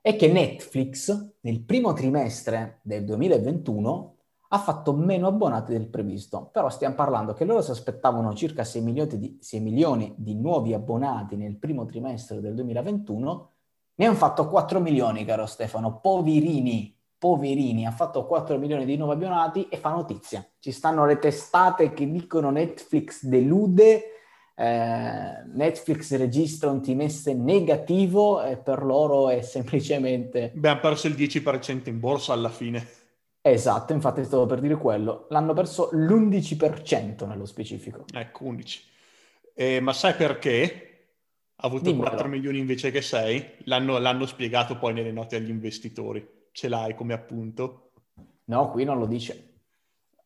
è 0.00 0.16
che 0.16 0.26
Netflix 0.26 1.34
nel 1.42 1.60
primo 1.60 1.92
trimestre 1.92 2.80
del 2.82 3.04
2021 3.04 4.16
ha 4.48 4.58
fatto 4.58 4.92
meno 4.94 5.28
abbonati 5.28 5.70
del 5.70 5.86
previsto, 5.86 6.48
però 6.50 6.68
stiamo 6.70 6.96
parlando 6.96 7.34
che 7.34 7.44
loro 7.44 7.62
si 7.62 7.70
aspettavano 7.70 8.34
circa 8.34 8.64
6 8.64 8.82
milioni 8.82 9.18
di, 9.20 9.38
6 9.40 9.60
milioni 9.60 10.12
di 10.16 10.34
nuovi 10.34 10.74
abbonati 10.74 11.36
nel 11.36 11.56
primo 11.56 11.86
trimestre 11.86 12.40
del 12.40 12.54
2021, 12.54 13.50
ne 14.00 14.06
hanno 14.06 14.16
fatto 14.16 14.48
4 14.48 14.80
milioni, 14.80 15.26
caro 15.26 15.44
Stefano, 15.44 16.00
poverini, 16.00 16.96
poverini, 17.18 17.86
ha 17.86 17.90
fatto 17.90 18.24
4 18.24 18.56
milioni 18.56 18.86
di 18.86 18.96
nuovi 18.96 19.12
abbonati 19.12 19.68
e 19.68 19.76
fa 19.76 19.90
notizia. 19.90 20.42
Ci 20.58 20.72
stanno 20.72 21.04
le 21.04 21.18
testate 21.18 21.92
che 21.92 22.10
dicono 22.10 22.48
Netflix 22.50 23.24
delude, 23.24 24.04
eh, 24.56 25.42
Netflix 25.52 26.16
registra 26.16 26.70
un 26.70 26.80
trimestre 26.80 27.34
negativo 27.34 28.42
e 28.42 28.56
per 28.56 28.82
loro 28.84 29.28
è 29.28 29.42
semplicemente... 29.42 30.52
Abbiamo 30.56 30.80
perso 30.80 31.06
il 31.06 31.14
10% 31.14 31.90
in 31.90 32.00
borsa 32.00 32.32
alla 32.32 32.48
fine. 32.48 32.88
Esatto, 33.42 33.92
infatti 33.92 34.24
stavo 34.24 34.46
per 34.46 34.60
dire 34.60 34.76
quello. 34.76 35.26
L'hanno 35.28 35.52
perso 35.52 35.90
l'11% 35.92 37.26
nello 37.26 37.44
specifico. 37.44 38.06
Ecco, 38.14 38.44
11. 38.44 38.82
Eh, 39.52 39.80
ma 39.80 39.92
sai 39.92 40.14
perché? 40.14 40.89
Ha 41.62 41.66
avuto 41.66 41.90
Dimmelo. 41.90 42.08
4 42.08 42.28
milioni 42.28 42.58
invece 42.58 42.90
che 42.90 43.02
6? 43.02 43.56
L'hanno, 43.64 43.98
l'hanno 43.98 44.24
spiegato 44.24 44.78
poi 44.78 44.94
nelle 44.94 45.12
note 45.12 45.36
agli 45.36 45.50
investitori. 45.50 46.26
Ce 46.52 46.68
l'hai 46.68 46.94
come 46.94 47.12
appunto? 47.12 47.90
No, 48.44 48.70
qui 48.70 48.84
non 48.84 48.98
lo 48.98 49.04
dice. 49.04 49.58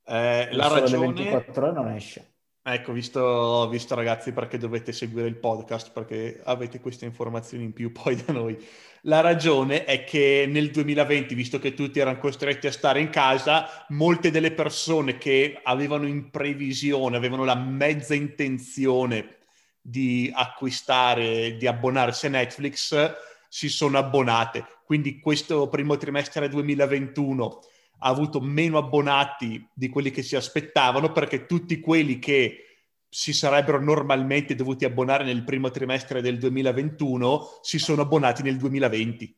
Eh, 0.07 0.49
la 0.53 0.69
ragione... 0.69 1.13
24 1.13 1.67
ore 1.67 1.73
non 1.73 1.91
esce. 1.91 2.35
Ecco, 2.63 2.93
visto, 2.93 3.69
visto 3.69 3.95
ragazzi 3.97 4.33
perché 4.33 4.59
dovete 4.59 4.93
seguire 4.93 5.27
il 5.27 5.37
podcast, 5.37 5.91
perché 5.93 6.41
avete 6.45 6.81
queste 6.81 7.05
informazioni 7.05 7.65
in 7.65 7.73
più 7.73 7.91
poi 7.91 8.15
da 8.15 8.33
noi. 8.33 8.57
La 9.03 9.21
ragione 9.21 9.85
è 9.85 10.05
che 10.05 10.47
nel 10.49 10.71
2020, 10.71 11.35
visto 11.35 11.59
che 11.59 11.75
tutti 11.75 11.99
erano 11.99 12.19
costretti 12.19 12.69
a 12.69 12.73
stare 12.73 13.01
in 13.01 13.11
casa, 13.11 13.67
molte 13.89 14.31
delle 14.31 14.53
persone 14.53 15.19
che 15.19 15.61
avevano 15.63 16.07
in 16.07 16.31
previsione, 16.31 17.17
avevano 17.17 17.45
la 17.45 17.57
mezza 17.57 18.15
intenzione 18.15 19.43
di 19.87 20.33
acquistare, 20.35 21.59
di 21.59 21.67
abbonarsi 21.67 22.25
a 22.25 22.31
Netflix, 22.31 23.15
si 23.49 23.69
sono 23.69 23.99
abbonate. 23.99 24.65
Quindi 24.87 25.21
questo 25.21 25.69
primo 25.69 25.99
trimestre 25.99 26.49
2021 26.49 27.61
ha 27.99 28.09
avuto 28.09 28.41
meno 28.41 28.79
abbonati 28.79 29.69
di 29.75 29.91
quelli 29.91 30.11
che 30.11 30.23
si 30.23 30.37
aspettavano 30.37 31.13
perché 31.13 31.45
tutti 31.45 31.81
quelli 31.81 32.19
che 32.19 32.65
si 33.09 33.35
sarebbero 33.35 33.79
normalmente 33.81 34.55
dovuti 34.55 34.87
abbonare 34.87 35.23
nel 35.23 35.45
primo 35.45 35.71
trimestre 35.71 36.23
del 36.23 36.39
2021 36.39 37.61
si 37.61 37.79
sono 37.79 38.03
abbonati 38.03 38.43
nel 38.43 38.57
2020 38.57 39.37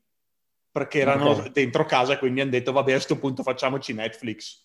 perché 0.71 1.01
erano 1.01 1.31
okay. 1.31 1.51
dentro 1.51 1.85
casa 1.85 2.19
quindi 2.19 2.41
hanno 2.41 2.51
detto 2.51 2.73
vabbè 2.73 2.93
a 2.93 2.95
questo 2.95 3.19
punto 3.19 3.43
facciamoci 3.43 3.93
Netflix. 3.93 4.65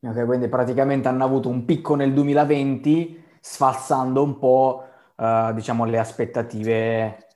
Ok, 0.00 0.24
quindi 0.24 0.48
praticamente 0.48 1.08
hanno 1.08 1.24
avuto 1.24 1.48
un 1.48 1.64
picco 1.64 1.96
nel 1.96 2.12
2020 2.12 3.24
sfalsando 3.40 4.22
un 4.22 4.38
po' 4.38 4.84
uh, 5.16 5.52
diciamo 5.52 5.84
le 5.84 5.98
aspettative 5.98 7.26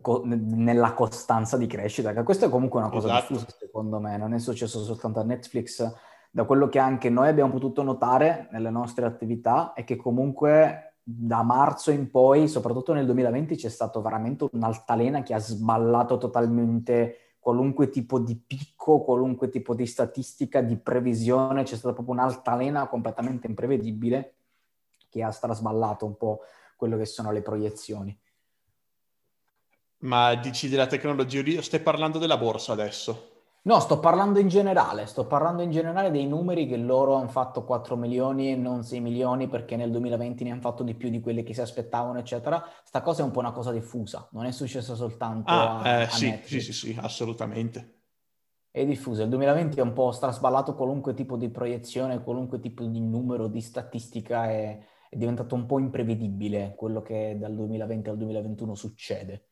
co- 0.00 0.22
nella 0.24 0.92
costanza 0.92 1.56
di 1.56 1.66
crescita, 1.66 2.12
che 2.12 2.22
questa 2.22 2.46
è 2.46 2.48
comunque 2.48 2.80
una 2.80 2.90
cosa 2.90 3.08
esatto. 3.08 3.32
diffusa 3.32 3.56
secondo 3.58 4.00
me, 4.00 4.16
non 4.16 4.34
è 4.34 4.38
successo 4.38 4.82
soltanto 4.82 5.20
a 5.20 5.24
Netflix, 5.24 5.92
da 6.30 6.44
quello 6.44 6.68
che 6.68 6.78
anche 6.78 7.08
noi 7.08 7.28
abbiamo 7.28 7.52
potuto 7.52 7.82
notare 7.82 8.48
nelle 8.52 8.70
nostre 8.70 9.06
attività 9.06 9.72
è 9.72 9.84
che 9.84 9.96
comunque 9.96 10.96
da 11.02 11.42
marzo 11.42 11.90
in 11.90 12.10
poi, 12.10 12.48
soprattutto 12.48 12.92
nel 12.92 13.06
2020, 13.06 13.56
c'è 13.56 13.68
stato 13.68 14.02
veramente 14.02 14.48
un'altalena 14.50 15.22
che 15.22 15.34
ha 15.34 15.38
sballato 15.38 16.18
totalmente 16.18 17.36
qualunque 17.38 17.90
tipo 17.90 18.18
di 18.18 18.34
picco, 18.36 19.02
qualunque 19.02 19.48
tipo 19.48 19.72
di 19.74 19.86
statistica, 19.86 20.62
di 20.62 20.76
previsione, 20.76 21.62
c'è 21.62 21.76
stata 21.76 21.94
proprio 21.94 22.16
un'altalena 22.16 22.88
completamente 22.88 23.46
imprevedibile 23.46 24.34
che 25.08 25.22
ha 25.22 25.30
strasballato 25.30 26.04
un 26.04 26.16
po' 26.16 26.40
quello 26.76 26.96
che 26.96 27.06
sono 27.06 27.32
le 27.32 27.42
proiezioni. 27.42 28.16
Ma 29.98 30.34
dici 30.34 30.68
della 30.68 30.86
tecnologia, 30.86 31.62
stai 31.62 31.80
parlando 31.80 32.18
della 32.18 32.36
borsa 32.36 32.72
adesso? 32.72 33.34
No, 33.66 33.80
sto 33.80 33.98
parlando 33.98 34.38
in 34.38 34.46
generale, 34.46 35.06
sto 35.06 35.26
parlando 35.26 35.60
in 35.62 35.72
generale 35.72 36.12
dei 36.12 36.24
numeri 36.24 36.68
che 36.68 36.76
loro 36.76 37.14
hanno 37.14 37.26
fatto 37.26 37.64
4 37.64 37.96
milioni 37.96 38.52
e 38.52 38.54
non 38.54 38.84
6 38.84 39.00
milioni 39.00 39.48
perché 39.48 39.74
nel 39.74 39.90
2020 39.90 40.44
ne 40.44 40.52
hanno 40.52 40.60
fatto 40.60 40.84
di 40.84 40.94
più 40.94 41.08
di 41.10 41.18
quelli 41.18 41.42
che 41.42 41.52
si 41.52 41.60
aspettavano, 41.60 42.20
eccetera. 42.20 42.64
Sta 42.84 43.02
cosa 43.02 43.22
è 43.22 43.24
un 43.24 43.32
po' 43.32 43.40
una 43.40 43.50
cosa 43.50 43.72
diffusa, 43.72 44.28
non 44.32 44.44
è 44.44 44.52
successa 44.52 44.94
soltanto 44.94 45.52
ah, 45.52 45.80
a, 45.80 45.88
eh, 45.88 46.02
a 46.02 46.08
sì, 46.08 46.38
sì, 46.44 46.60
sì, 46.60 46.72
sì, 46.72 46.96
assolutamente. 47.00 47.94
È 48.70 48.84
diffusa. 48.86 49.24
Il 49.24 49.30
2020 49.30 49.78
è 49.78 49.82
un 49.82 49.94
po' 49.94 50.12
strasballato 50.12 50.76
qualunque 50.76 51.14
tipo 51.14 51.36
di 51.36 51.48
proiezione, 51.48 52.22
qualunque 52.22 52.60
tipo 52.60 52.84
di 52.84 53.00
numero, 53.00 53.48
di 53.48 53.60
statistica 53.60 54.48
è, 54.48 54.78
è 55.08 55.16
diventato 55.16 55.54
un 55.54 55.66
po' 55.66 55.78
imprevedibile 55.78 56.74
quello 56.76 57.02
che 57.02 57.36
dal 57.38 57.54
2020 57.54 58.08
al 58.08 58.16
2021 58.16 58.74
succede. 58.74 59.48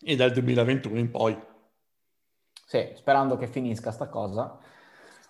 E 0.00 0.16
dal 0.16 0.32
2021 0.32 0.98
in 0.98 1.10
poi. 1.10 1.38
Sì, 2.66 2.92
sperando 2.94 3.36
che 3.36 3.46
finisca 3.46 3.92
sta 3.92 4.08
cosa. 4.08 4.58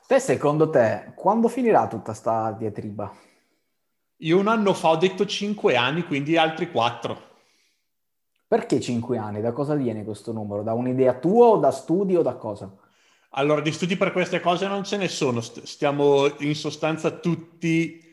Te, 0.07 0.21
secondo 0.21 0.71
te, 0.71 1.13
quando 1.17 1.49
finirà 1.49 1.87
tutta 1.89 2.15
sta 2.15 2.53
diatriba? 2.53 3.13
Io 4.21 4.39
un 4.39 4.49
anno 4.49 4.73
fa 4.73 4.91
ho 4.91 4.97
detto 4.97 5.27
5 5.27 5.77
anni, 5.77 6.05
quindi 6.05 6.37
altri 6.37 6.71
4. 6.71 7.35
Perché 8.47 8.81
5 8.81 9.19
anni? 9.19 9.41
Da 9.41 9.53
cosa 9.53 9.75
viene 9.75 10.05
questo 10.05 10.33
numero? 10.33 10.63
Da 10.63 10.73
un'idea 10.73 11.19
tua 11.19 11.47
o 11.47 11.59
da 11.59 11.73
studi 11.73 12.17
o 12.17 12.23
da 12.23 12.37
cosa? 12.37 12.73
Allora, 13.31 13.61
di 13.61 13.73
studi 13.73 13.97
per 13.97 14.13
queste 14.13 14.41
cose 14.41 14.67
non 14.69 14.85
ce 14.85 14.97
ne 14.97 15.09
sono. 15.09 15.41
Stiamo 15.41 16.27
in 16.39 16.55
sostanza 16.55 17.11
tutti 17.11 18.06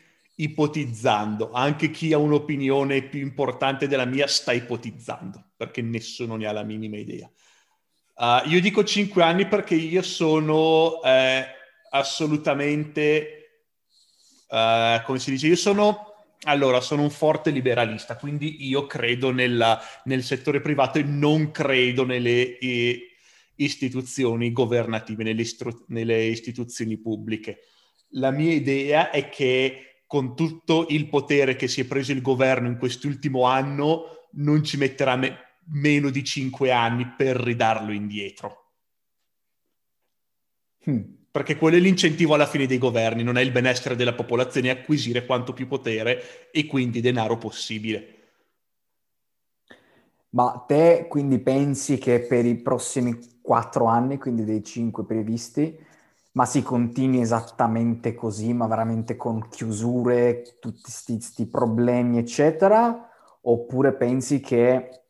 ipotizzando. 0.44 1.52
Anche 1.52 1.90
chi 1.90 2.14
ha 2.14 2.18
un'opinione 2.18 3.04
più 3.04 3.22
importante 3.22 3.88
della 3.88 4.06
mia 4.06 4.28
sta 4.28 4.52
ipotizzando, 4.52 5.52
perché 5.56 5.82
nessuno 5.82 6.36
ne 6.36 6.48
ha 6.48 6.52
la 6.52 6.64
minima 6.64 6.98
idea. 6.98 7.30
Uh, 8.16 8.48
io 8.48 8.62
dico 8.62 8.84
5 8.84 9.24
anni 9.24 9.48
perché 9.48 9.74
io 9.74 10.04
sono 10.04 11.02
eh, 11.02 11.46
assolutamente, 11.90 13.64
uh, 14.50 15.02
come 15.04 15.18
si 15.18 15.32
dice, 15.32 15.48
io 15.48 15.56
sono, 15.56 16.14
allora, 16.44 16.80
sono 16.82 17.02
un 17.02 17.10
forte 17.10 17.50
liberalista, 17.50 18.18
quindi 18.18 18.68
io 18.68 18.86
credo 18.86 19.32
nella, 19.32 19.82
nel 20.04 20.24
settore 20.24 20.62
privato 20.62 21.00
e 21.00 21.04
non 21.04 21.52
credo 21.52 22.06
nelle 22.06 22.58
eh, 22.60 23.16
istituzioni 23.56 24.52
governative, 24.52 25.24
nelle, 25.24 25.42
istru- 25.42 25.86
nelle 25.88 26.24
istituzioni 26.26 26.98
pubbliche. 26.98 27.62
La 28.16 28.30
mia 28.30 28.54
idea 28.54 29.10
è 29.10 29.30
che 29.30 29.93
con 30.14 30.36
tutto 30.36 30.86
il 30.90 31.10
potere 31.10 31.56
che 31.56 31.68
si 31.68 31.82
è 31.82 31.86
preso 31.86 32.12
il 32.12 32.22
governo 32.22 32.68
in 32.68 32.78
quest'ultimo 32.78 33.46
anno, 33.46 34.28
non 34.34 34.64
ci 34.64 34.78
metterà 34.78 35.16
me- 35.16 35.56
meno 35.72 36.12
di 36.12 36.24
cinque 36.24 36.72
anni 36.72 37.12
per 37.18 37.36
ridarlo 37.36 37.92
indietro. 37.92 38.74
Hmm. 40.88 41.02
Perché 41.32 41.58
quello 41.58 41.78
è 41.78 41.80
l'incentivo 41.80 42.36
alla 42.36 42.46
fine 42.46 42.68
dei 42.68 42.78
governi, 42.78 43.24
non 43.24 43.38
è 43.38 43.42
il 43.42 43.50
benessere 43.50 43.96
della 43.96 44.14
popolazione, 44.14 44.68
è 44.68 44.80
acquisire 44.82 45.26
quanto 45.26 45.52
più 45.52 45.66
potere 45.68 46.52
e 46.52 46.68
quindi 46.68 47.02
denaro 47.02 47.40
possibile. 47.40 48.18
Ma 50.30 50.64
te 50.68 51.08
quindi 51.10 51.40
pensi 51.40 51.98
che 51.98 52.20
per 52.20 52.46
i 52.46 52.58
prossimi 52.58 53.18
quattro 53.42 53.88
anni, 53.88 54.20
quindi 54.20 54.44
dei 54.44 54.64
cinque 54.64 55.06
previsti, 55.06 55.76
ma 56.34 56.46
si 56.46 56.64
continui 56.64 57.22
esattamente 57.22 58.16
così, 58.16 58.54
ma 58.54 58.68
veramente 58.68 59.16
con 59.16 59.48
chiusure, 59.50 60.58
tutti 60.60 60.82
questi 60.82 61.48
problemi, 61.48 62.18
eccetera? 62.18 63.10
Oppure 63.42 63.94
pensi 63.94 64.40
che 64.40 65.04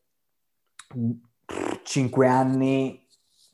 cinque 1.84 2.28
anni 2.28 3.08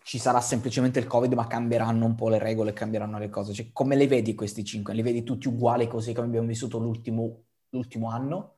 ci 0.03 0.17
sarà 0.17 0.41
semplicemente 0.41 0.97
il 0.97 1.05
Covid, 1.05 1.33
ma 1.33 1.45
cambieranno 1.45 2.05
un 2.05 2.15
po' 2.15 2.29
le 2.29 2.39
regole, 2.39 2.73
cambieranno 2.73 3.19
le 3.19 3.29
cose? 3.29 3.53
Cioè, 3.53 3.69
come 3.71 3.95
le 3.95 4.07
vedi 4.07 4.33
questi 4.33 4.63
cinque? 4.63 4.95
Li 4.95 5.03
vedi 5.03 5.23
tutti 5.23 5.47
uguali 5.47 5.87
così 5.87 6.13
come 6.13 6.25
abbiamo 6.25 6.47
vissuto 6.47 6.79
l'ultimo, 6.79 7.43
l'ultimo 7.69 8.09
anno? 8.09 8.55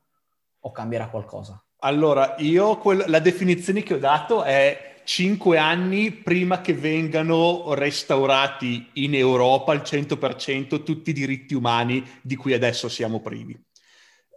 O 0.60 0.70
cambierà 0.70 1.08
qualcosa? 1.10 1.62
Allora, 1.80 2.36
io 2.38 2.78
quel, 2.78 3.04
la 3.08 3.18
definizione 3.18 3.82
che 3.82 3.94
ho 3.94 3.98
dato 3.98 4.42
è 4.44 4.91
cinque 5.04 5.58
anni 5.58 6.10
prima 6.12 6.60
che 6.60 6.74
vengano 6.74 7.74
restaurati 7.74 8.90
in 8.94 9.14
Europa 9.14 9.72
al 9.72 9.82
100% 9.82 10.82
tutti 10.82 11.10
i 11.10 11.12
diritti 11.14 11.54
umani 11.54 12.04
di 12.22 12.36
cui 12.36 12.52
adesso 12.52 12.88
siamo 12.88 13.20
privi. 13.20 13.58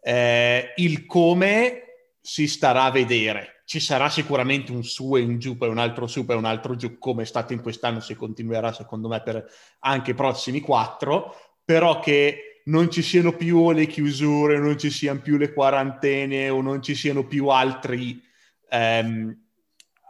Eh, 0.01 0.73
il 0.78 1.06
come 1.06 1.82
si 2.21 2.47
starà 2.47 2.84
a 2.84 2.91
vedere. 2.91 3.62
Ci 3.65 3.80
sarà 3.80 4.10
sicuramente 4.10 4.71
un 4.71 4.84
su 4.84 5.15
e 5.15 5.21
un 5.21 5.39
giù, 5.39 5.58
poi 5.58 5.69
un 5.69 5.78
altro 5.78 6.08
su 6.08 6.25
e 6.28 6.34
un 6.34 6.45
altro 6.45 6.75
giù, 6.75 6.97
come 6.97 7.23
è 7.23 7.25
stato 7.25 7.54
in 7.54 7.62
quest'anno, 7.62 7.99
si 7.99 8.15
continuerà 8.15 8.73
secondo 8.73 9.08
me 9.08 9.21
per 9.21 9.45
anche 9.80 10.12
i 10.12 10.15
prossimi 10.15 10.60
quattro, 10.60 11.36
però 11.63 11.99
che 11.99 12.62
non 12.65 12.89
ci 12.89 13.01
siano 13.01 13.36
più 13.36 13.71
le 13.71 13.86
chiusure, 13.86 14.58
non 14.58 14.78
ci 14.78 14.89
siano 14.89 15.21
più 15.21 15.38
le 15.38 15.54
quarantene 15.54 16.49
o 16.49 16.62
non 16.62 16.82
ci 16.82 16.95
siano 16.95 17.25
più 17.25 17.47
altri... 17.47 18.21
Ehm, 18.69 19.44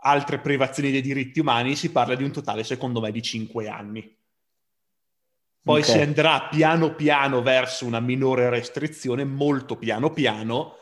altre 0.06 0.40
privazioni 0.40 0.92
dei 0.92 1.02
diritti 1.02 1.40
umani, 1.40 1.76
si 1.76 1.92
parla 1.92 2.16
di 2.16 2.24
un 2.24 2.32
totale, 2.32 2.64
secondo 2.64 3.02
me, 3.02 3.12
di 3.12 3.22
cinque 3.22 3.68
anni. 3.68 4.18
Poi 5.62 5.82
okay. 5.82 5.94
si 5.94 6.00
andrà 6.00 6.48
piano 6.48 6.94
piano 6.94 7.42
verso 7.42 7.88
una 7.88 8.00
minore 8.00 8.50
restrizione, 8.50 9.24
molto 9.24 9.78
piano 9.78 10.12
piano, 10.12 10.76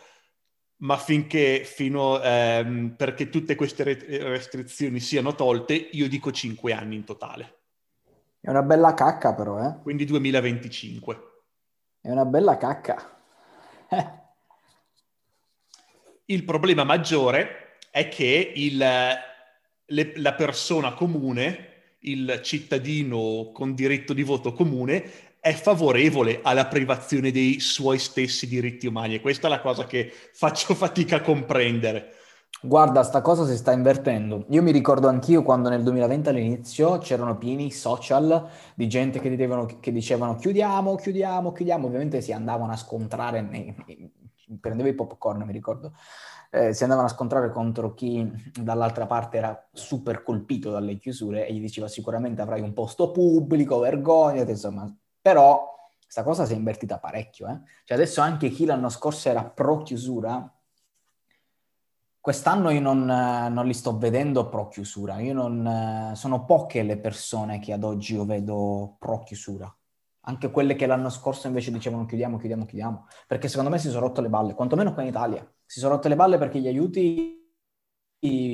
ma 0.78 0.98
finché, 0.98 1.64
fino, 1.64 2.22
ehm, 2.22 2.96
perché 2.98 3.30
tutte 3.30 3.56
queste 3.56 3.84
restrizioni 3.84 5.00
siano 5.00 5.36
tolte, 5.36 5.74
io 5.74 6.10
dico 6.10 6.34
cinque 6.34 6.74
anni 6.74 6.96
in 6.96 7.06
totale. 7.06 7.60
È 8.42 8.50
una 8.50 8.62
bella 8.62 8.94
cacca 8.94 9.34
però, 9.34 9.66
eh? 9.66 9.80
Quindi 9.82 10.04
2025. 10.04 11.32
È 12.02 12.12
una 12.12 12.26
bella 12.26 12.58
cacca. 12.58 13.22
Il 16.26 16.44
problema 16.44 16.84
maggiore 16.84 17.63
è 17.94 18.10
che 18.10 18.54
il, 18.56 18.76
le, 18.76 20.14
la 20.16 20.34
persona 20.34 20.94
comune, 20.94 21.68
il 22.00 22.40
cittadino 22.42 23.52
con 23.54 23.76
diritto 23.76 24.14
di 24.14 24.24
voto 24.24 24.52
comune 24.52 25.38
è 25.40 25.54
favorevole 25.54 26.40
alla 26.42 26.66
privazione 26.66 27.30
dei 27.30 27.60
suoi 27.60 28.00
stessi 28.00 28.48
diritti 28.48 28.88
umani 28.88 29.14
e 29.14 29.22
questa 29.22 29.46
è 29.46 29.50
la 29.52 29.62
cosa 29.62 29.86
che 29.86 30.12
faccio 30.34 30.74
fatica 30.74 31.18
a 31.18 31.22
comprendere. 31.22 32.16
Guarda, 32.64 33.04
sta 33.04 33.22
cosa 33.22 33.46
si 33.46 33.56
sta 33.56 33.72
invertendo. 33.72 34.46
Io 34.50 34.64
mi 34.64 34.72
ricordo 34.72 35.08
anch'io 35.08 35.44
quando 35.44 35.70
nel 35.70 35.84
2020 35.84 36.30
all'inizio 36.30 36.98
c'erano 36.98 37.38
pieni 37.38 37.70
social 37.70 38.50
di 38.74 38.88
gente 38.88 39.20
che, 39.20 39.30
dicevano, 39.30 39.68
che 39.80 39.92
dicevano 39.92 40.36
chiudiamo, 40.38 40.96
chiudiamo, 40.96 41.52
chiudiamo. 41.52 41.86
Ovviamente 41.86 42.22
si 42.22 42.32
andavano 42.32 42.72
a 42.72 42.78
scontrare, 42.78 43.42
nei, 43.42 43.76
prendevo 44.60 44.90
i 44.90 44.96
popcorn, 44.96 45.44
mi 45.44 45.54
ricordo, 45.54 45.94
eh, 46.56 46.72
si 46.72 46.84
andavano 46.84 47.08
a 47.08 47.12
scontrare 47.12 47.52
contro 47.52 47.96
chi 47.96 48.32
dall'altra 48.54 49.08
parte 49.08 49.38
era 49.38 49.68
super 49.72 50.22
colpito 50.22 50.70
dalle 50.70 50.98
chiusure 50.98 51.48
e 51.48 51.54
gli 51.54 51.60
diceva 51.60 51.88
sicuramente 51.88 52.44
avrai 52.44 52.62
un 52.62 52.74
posto 52.74 53.10
pubblico, 53.10 53.80
vergognati, 53.80 54.52
insomma, 54.52 54.88
però 55.20 55.74
questa 56.00 56.22
cosa 56.22 56.46
si 56.46 56.54
è 56.54 56.56
invertita 56.56 57.00
parecchio. 57.00 57.48
Eh? 57.48 57.60
Cioè 57.86 57.98
adesso 57.98 58.22
anche 58.22 58.50
chi 58.50 58.66
l'anno 58.66 58.90
scorso 58.90 59.30
era 59.30 59.44
pro 59.44 59.82
chiusura, 59.82 60.48
quest'anno 62.20 62.70
io 62.70 62.82
non, 62.82 63.04
non, 63.04 63.66
li 63.66 63.74
sto 63.74 63.98
vedendo 63.98 64.48
pro 64.48 64.68
chiusura. 64.68 65.18
Non, 65.18 66.12
sono 66.14 66.46
poche 66.46 66.84
le 66.84 67.00
persone 67.00 67.58
che 67.58 67.74
ad 67.74 67.84
oggi 67.84 68.14
io 68.14 68.26
vedo 68.26 68.96
pro 69.00 69.24
chiusura. 69.24 69.76
Anche 70.26 70.52
quelle 70.52 70.76
che 70.76 70.86
l'anno 70.86 71.10
scorso 71.10 71.48
invece 71.48 71.72
dicevano 71.72 72.06
chiudiamo, 72.06 72.38
chiudiamo, 72.38 72.66
chiudiamo. 72.66 73.08
Perché 73.28 73.48
secondo 73.48 73.70
me 73.70 73.78
si 73.78 73.90
sono 73.90 74.08
rotte 74.08 74.22
le 74.22 74.30
balle, 74.30 74.54
quantomeno 74.54 74.94
qua 74.94 75.02
in 75.02 75.10
Italia. 75.10 75.46
Si 75.66 75.80
sono 75.80 75.96
rotte 75.96 76.10
le 76.10 76.16
balle 76.16 76.38
perché 76.38 76.60
gli 76.60 76.68
aiuti 76.68 77.44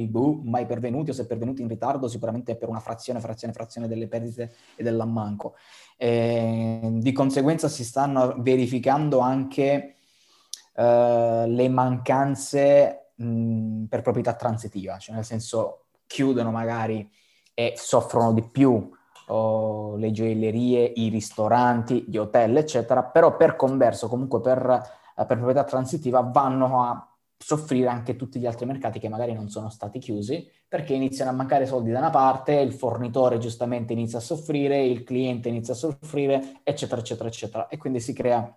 boh, 0.07 0.41
mai 0.43 0.65
pervenuti 0.65 1.11
o 1.11 1.13
se 1.13 1.27
pervenuti 1.27 1.61
in 1.61 1.67
ritardo, 1.67 2.07
sicuramente 2.07 2.55
per 2.55 2.69
una 2.69 2.79
frazione, 2.79 3.19
frazione, 3.19 3.53
frazione 3.53 3.87
delle 3.87 4.07
perdite 4.07 4.53
e 4.75 4.83
dell'ammanco. 4.83 5.55
E, 5.97 6.89
di 6.93 7.11
conseguenza 7.11 7.67
si 7.67 7.83
stanno 7.83 8.35
verificando 8.39 9.19
anche 9.19 9.95
uh, 10.75 11.45
le 11.45 11.69
mancanze 11.69 13.11
mh, 13.15 13.83
per 13.85 14.01
proprietà 14.01 14.33
transitiva, 14.33 14.97
cioè 14.97 15.15
nel 15.15 15.25
senso 15.25 15.85
chiudono 16.07 16.49
magari 16.49 17.07
e 17.53 17.73
soffrono 17.75 18.33
di 18.33 18.43
più 18.43 18.89
oh, 19.29 19.95
le 19.95 20.11
gioiellerie, 20.11 20.91
i 20.95 21.09
ristoranti, 21.09 22.05
gli 22.07 22.17
hotel, 22.17 22.57
eccetera, 22.57 23.03
però 23.03 23.35
per 23.35 23.55
converso, 23.55 24.07
comunque 24.07 24.41
per, 24.41 24.61
per 25.15 25.25
proprietà 25.25 25.63
transitiva, 25.63 26.21
vanno 26.21 26.83
a 26.83 27.09
soffrire 27.41 27.87
anche 27.87 28.15
tutti 28.15 28.39
gli 28.39 28.45
altri 28.45 28.65
mercati 28.65 28.99
che 28.99 29.07
magari 29.07 29.33
non 29.33 29.47
sono 29.49 29.69
stati 29.69 29.97
chiusi 29.99 30.45
perché 30.67 30.93
iniziano 30.93 31.31
a 31.31 31.33
mancare 31.33 31.65
soldi 31.65 31.89
da 31.89 31.99
una 31.99 32.09
parte, 32.09 32.53
il 32.59 32.73
fornitore 32.73 33.37
giustamente 33.37 33.93
inizia 33.93 34.19
a 34.19 34.21
soffrire, 34.21 34.83
il 34.85 35.03
cliente 35.03 35.49
inizia 35.49 35.73
a 35.73 35.77
soffrire, 35.77 36.59
eccetera, 36.63 37.01
eccetera, 37.01 37.29
eccetera. 37.29 37.67
E 37.69 37.77
quindi 37.77 37.99
si 37.99 38.13
crea 38.13 38.55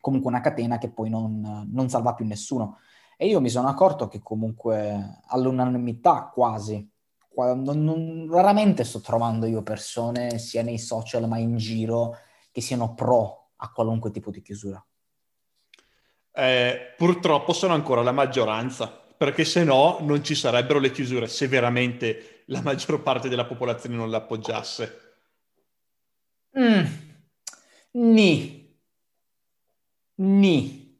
comunque 0.00 0.28
una 0.30 0.40
catena 0.40 0.78
che 0.78 0.90
poi 0.90 1.08
non, 1.10 1.68
non 1.70 1.88
salva 1.88 2.14
più 2.14 2.26
nessuno. 2.26 2.78
E 3.16 3.26
io 3.28 3.40
mi 3.40 3.50
sono 3.50 3.68
accorto 3.68 4.08
che 4.08 4.20
comunque 4.20 5.20
all'unanimità 5.26 6.30
quasi, 6.32 6.90
non, 7.34 7.84
non, 7.84 8.28
raramente 8.30 8.84
sto 8.84 9.00
trovando 9.00 9.46
io 9.46 9.62
persone 9.62 10.38
sia 10.38 10.62
nei 10.62 10.78
social 10.78 11.26
ma 11.28 11.38
in 11.38 11.56
giro 11.56 12.16
che 12.50 12.60
siano 12.60 12.94
pro 12.94 13.52
a 13.56 13.70
qualunque 13.72 14.10
tipo 14.10 14.30
di 14.30 14.42
chiusura 14.42 14.84
eh, 16.32 16.94
purtroppo 16.96 17.52
sono 17.52 17.74
ancora 17.74 18.02
la 18.02 18.12
maggioranza, 18.12 18.88
perché 18.88 19.44
se 19.44 19.64
no 19.64 19.98
non 20.00 20.22
ci 20.22 20.34
sarebbero 20.34 20.78
le 20.78 20.90
chiusure 20.90 21.26
se 21.26 21.48
veramente 21.48 22.44
la 22.46 22.62
maggior 22.62 23.02
parte 23.02 23.28
della 23.28 23.46
popolazione 23.46 23.96
non 23.96 24.10
l'appoggiasse. 24.10 25.08
Mm. 26.58 26.84
Ni. 27.92 28.78
Ni. 30.16 30.98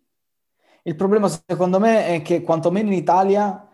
Il 0.83 0.97
problema 0.97 1.29
secondo 1.29 1.79
me 1.79 2.07
è 2.07 2.23
che 2.23 2.43
quantomeno 2.43 2.89
in 2.89 2.99
Italia 2.99 3.69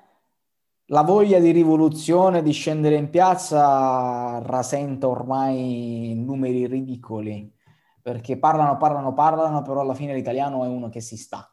la 0.91 1.03
voglia 1.03 1.41
di 1.41 1.51
rivoluzione, 1.51 2.43
di 2.43 2.53
scendere 2.53 2.95
in 2.95 3.11
piazza 3.11 4.39
rasenta 4.43 5.09
ormai 5.09 6.15
numeri 6.17 6.67
ridicoli 6.67 7.53
perché 8.01 8.39
parlano, 8.39 8.77
parlano, 8.77 9.13
parlano, 9.13 9.63
però 9.63 9.81
alla 9.81 9.95
fine 9.95 10.15
l'italiano 10.15 10.63
è 10.63 10.69
uno 10.69 10.89
che 10.89 11.01
si 11.01 11.17
sta. 11.17 11.53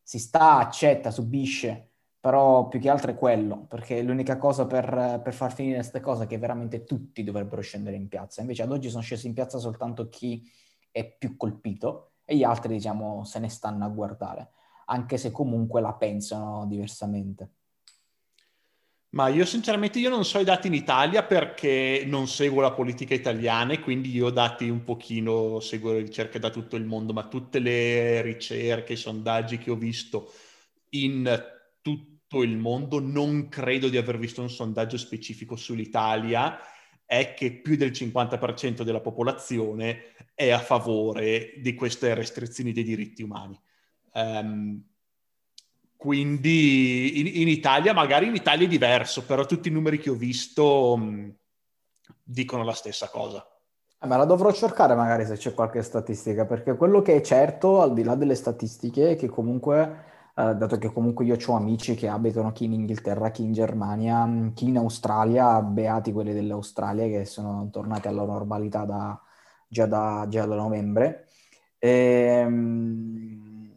Si 0.00 0.20
sta, 0.20 0.58
accetta, 0.58 1.10
subisce, 1.10 1.94
però 2.20 2.68
più 2.68 2.78
che 2.78 2.88
altro 2.88 3.10
è 3.10 3.16
quello, 3.16 3.66
perché 3.66 4.00
l'unica 4.00 4.36
cosa 4.36 4.66
per, 4.66 5.20
per 5.24 5.34
far 5.34 5.52
finire 5.52 5.78
queste 5.78 5.98
cose 5.98 6.24
è 6.24 6.26
che 6.28 6.38
veramente 6.38 6.84
tutti 6.84 7.24
dovrebbero 7.24 7.60
scendere 7.60 7.96
in 7.96 8.06
piazza. 8.06 8.40
Invece 8.40 8.62
ad 8.62 8.70
oggi 8.70 8.88
sono 8.88 9.02
scesi 9.02 9.26
in 9.26 9.32
piazza 9.32 9.58
soltanto 9.58 10.08
chi 10.08 10.48
è 10.92 11.04
più 11.04 11.36
colpito 11.36 12.12
e 12.24 12.36
gli 12.36 12.44
altri, 12.44 12.74
diciamo, 12.74 13.24
se 13.24 13.40
ne 13.40 13.48
stanno 13.48 13.84
a 13.84 13.88
guardare, 13.88 14.50
anche 14.86 15.18
se 15.18 15.32
comunque 15.32 15.80
la 15.80 15.94
pensano 15.94 16.66
diversamente. 16.66 17.50
Ma 19.14 19.28
io 19.28 19.44
sinceramente 19.44 20.00
io 20.00 20.10
non 20.10 20.24
so 20.24 20.40
i 20.40 20.44
dati 20.44 20.66
in 20.66 20.74
Italia 20.74 21.22
perché 21.22 22.02
non 22.04 22.26
seguo 22.26 22.60
la 22.60 22.72
politica 22.72 23.14
italiana 23.14 23.72
e 23.72 23.78
quindi 23.78 24.10
io 24.10 24.28
dati 24.30 24.68
un 24.68 24.82
pochino, 24.82 25.60
seguo 25.60 25.92
le 25.92 26.00
ricerche 26.00 26.40
da 26.40 26.50
tutto 26.50 26.74
il 26.74 26.84
mondo, 26.84 27.12
ma 27.12 27.28
tutte 27.28 27.60
le 27.60 28.22
ricerche, 28.22 28.94
i 28.94 28.96
sondaggi 28.96 29.58
che 29.58 29.70
ho 29.70 29.76
visto 29.76 30.32
in 30.90 31.32
tutto 31.80 32.42
il 32.42 32.56
mondo, 32.56 32.98
non 32.98 33.48
credo 33.48 33.88
di 33.88 33.98
aver 33.98 34.18
visto 34.18 34.42
un 34.42 34.50
sondaggio 34.50 34.96
specifico 34.96 35.54
sull'Italia, 35.54 36.58
è 37.06 37.34
che 37.34 37.52
più 37.52 37.76
del 37.76 37.92
50% 37.92 38.82
della 38.82 39.00
popolazione 39.00 40.14
è 40.34 40.50
a 40.50 40.58
favore 40.58 41.52
di 41.58 41.74
queste 41.74 42.14
restrizioni 42.14 42.72
dei 42.72 42.82
diritti 42.82 43.22
umani. 43.22 43.56
Um, 44.14 44.82
quindi 46.04 47.18
in, 47.18 47.40
in, 47.40 47.48
Italia, 47.48 47.94
magari 47.94 48.26
in 48.26 48.34
Italia 48.34 48.66
è 48.66 48.68
diverso, 48.68 49.24
però 49.24 49.46
tutti 49.46 49.68
i 49.68 49.70
numeri 49.70 49.98
che 49.98 50.10
ho 50.10 50.14
visto 50.14 50.98
mh, 50.98 51.02
mm, 51.02 51.28
dicono 52.22 52.62
la 52.62 52.74
stessa 52.74 53.08
cosa. 53.08 53.42
Eh, 53.98 54.06
ma 54.06 54.18
la 54.18 54.26
dovrò 54.26 54.52
cercare 54.52 54.94
magari 54.94 55.24
se 55.24 55.38
c'è 55.38 55.54
qualche 55.54 55.80
statistica, 55.80 56.44
perché 56.44 56.76
quello 56.76 57.00
che 57.00 57.14
è 57.16 57.20
certo, 57.22 57.80
al 57.80 57.94
di 57.94 58.02
là 58.02 58.16
delle 58.16 58.34
statistiche, 58.34 59.12
è 59.12 59.16
che 59.16 59.28
comunque, 59.28 60.04
eh, 60.36 60.54
dato 60.54 60.76
che 60.76 60.92
comunque 60.92 61.24
io 61.24 61.38
ho 61.42 61.54
amici 61.54 61.94
che 61.94 62.08
abitano 62.08 62.52
chi 62.52 62.64
in 62.64 62.74
Inghilterra, 62.74 63.30
chi 63.30 63.42
in 63.42 63.54
Germania, 63.54 64.26
mm, 64.26 64.48
chi 64.52 64.66
in 64.68 64.76
Australia, 64.76 65.62
beati 65.62 66.12
quelli 66.12 66.34
dell'Australia 66.34 67.06
che 67.06 67.24
sono 67.24 67.70
tornati 67.72 68.08
alla 68.08 68.24
normalità 68.24 68.84
da, 68.84 69.18
già, 69.68 69.86
da, 69.86 70.26
già 70.28 70.44
da 70.44 70.54
novembre. 70.54 71.28
E, 71.78 71.88
ehm, 72.42 73.72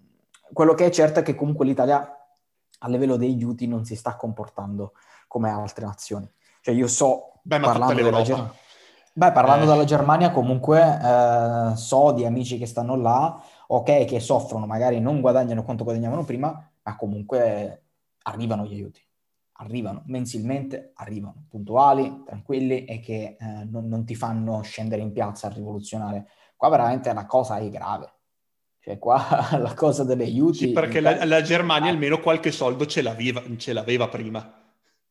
quello 0.51 0.73
che 0.73 0.87
è 0.87 0.89
certo 0.89 1.19
è 1.21 1.23
che 1.23 1.35
comunque 1.35 1.65
l'Italia 1.65 2.16
a 2.79 2.87
livello 2.87 3.15
dei 3.15 3.33
aiuti 3.33 3.67
non 3.67 3.85
si 3.85 3.95
sta 3.95 4.15
comportando 4.15 4.93
come 5.27 5.49
altre 5.49 5.85
nazioni. 5.85 6.29
Cioè 6.61 6.73
io 6.73 6.87
so, 6.87 7.39
Beh, 7.43 7.59
parlando, 7.59 8.01
della, 8.01 8.21
Ger- 8.21 8.53
Beh, 9.13 9.31
parlando 9.31 9.65
eh. 9.65 9.67
della 9.67 9.83
Germania 9.83 10.31
comunque 10.31 10.81
eh, 10.81 11.75
so 11.75 12.11
di 12.11 12.25
amici 12.25 12.57
che 12.57 12.65
stanno 12.65 12.95
là, 12.95 13.41
ok, 13.67 14.05
che 14.05 14.19
soffrono, 14.19 14.65
magari 14.65 14.99
non 14.99 15.21
guadagnano 15.21 15.63
quanto 15.63 15.83
guadagnavano 15.83 16.23
prima, 16.23 16.69
ma 16.83 16.95
comunque 16.95 17.83
arrivano 18.23 18.65
gli 18.65 18.73
aiuti. 18.73 19.01
Arrivano 19.59 20.03
mensilmente, 20.05 20.91
arrivano 20.95 21.45
puntuali, 21.49 22.21
tranquilli 22.23 22.85
e 22.85 22.99
che 22.99 23.37
eh, 23.39 23.65
non, 23.65 23.87
non 23.87 24.05
ti 24.05 24.13
fanno 24.13 24.61
scendere 24.61 25.01
in 25.01 25.11
piazza 25.11 25.47
a 25.47 25.51
rivoluzionare. 25.51 26.27
Qua 26.55 26.69
veramente 26.69 27.11
la 27.11 27.25
cosa 27.25 27.57
è 27.57 27.67
grave 27.69 28.16
cioè 28.87 28.99
qua 28.99 29.49
la 29.59 29.73
cosa 29.73 30.05
degli 30.05 30.21
aiuti... 30.21 30.57
Sì, 30.59 30.71
perché 30.71 31.01
la, 31.01 31.25
la, 31.25 31.41
Germania 31.41 31.91
almeno 31.91 32.21
qualche 32.21 32.51
soldo 32.51 32.85
ce 32.85 33.01
l'aveva, 33.01 33.43
ce 33.57 33.73
l'aveva 33.73 34.07
prima. 34.07 34.63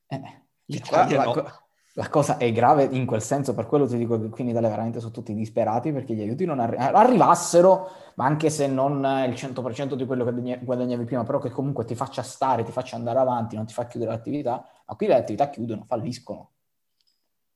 Eh, 0.06 0.20
L'Italia 0.64 1.18
la, 1.18 1.24
no. 1.24 1.64
La 1.92 2.08
cosa 2.08 2.38
è 2.38 2.50
grave 2.52 2.88
in 2.90 3.04
quel 3.04 3.20
senso, 3.20 3.54
per 3.54 3.66
quello 3.66 3.86
ti 3.86 3.98
dico 3.98 4.18
che 4.18 4.28
qui 4.30 4.44
in 4.44 4.50
Italia 4.50 4.70
veramente 4.70 5.00
sono 5.00 5.12
tutti 5.12 5.34
disperati 5.34 5.92
perché 5.92 6.14
gli 6.14 6.22
aiuti 6.22 6.46
non 6.46 6.60
arri- 6.60 6.76
arrivassero, 6.78 7.90
ma 8.14 8.24
anche 8.24 8.48
se 8.48 8.66
non 8.66 8.96
il 9.26 9.34
100% 9.34 9.94
di 9.94 10.06
quello 10.06 10.24
che 10.24 10.58
guadagnavi 10.62 11.04
prima, 11.04 11.24
però 11.24 11.38
che 11.38 11.50
comunque 11.50 11.84
ti 11.84 11.94
faccia 11.94 12.22
stare, 12.22 12.64
ti 12.64 12.72
faccia 12.72 12.96
andare 12.96 13.18
avanti, 13.18 13.56
non 13.56 13.66
ti 13.66 13.74
fa 13.74 13.86
chiudere 13.86 14.10
l'attività, 14.10 14.66
ma 14.86 14.94
qui 14.94 15.06
le 15.06 15.16
attività 15.16 15.50
chiudono, 15.50 15.84
falliscono. 15.86 16.50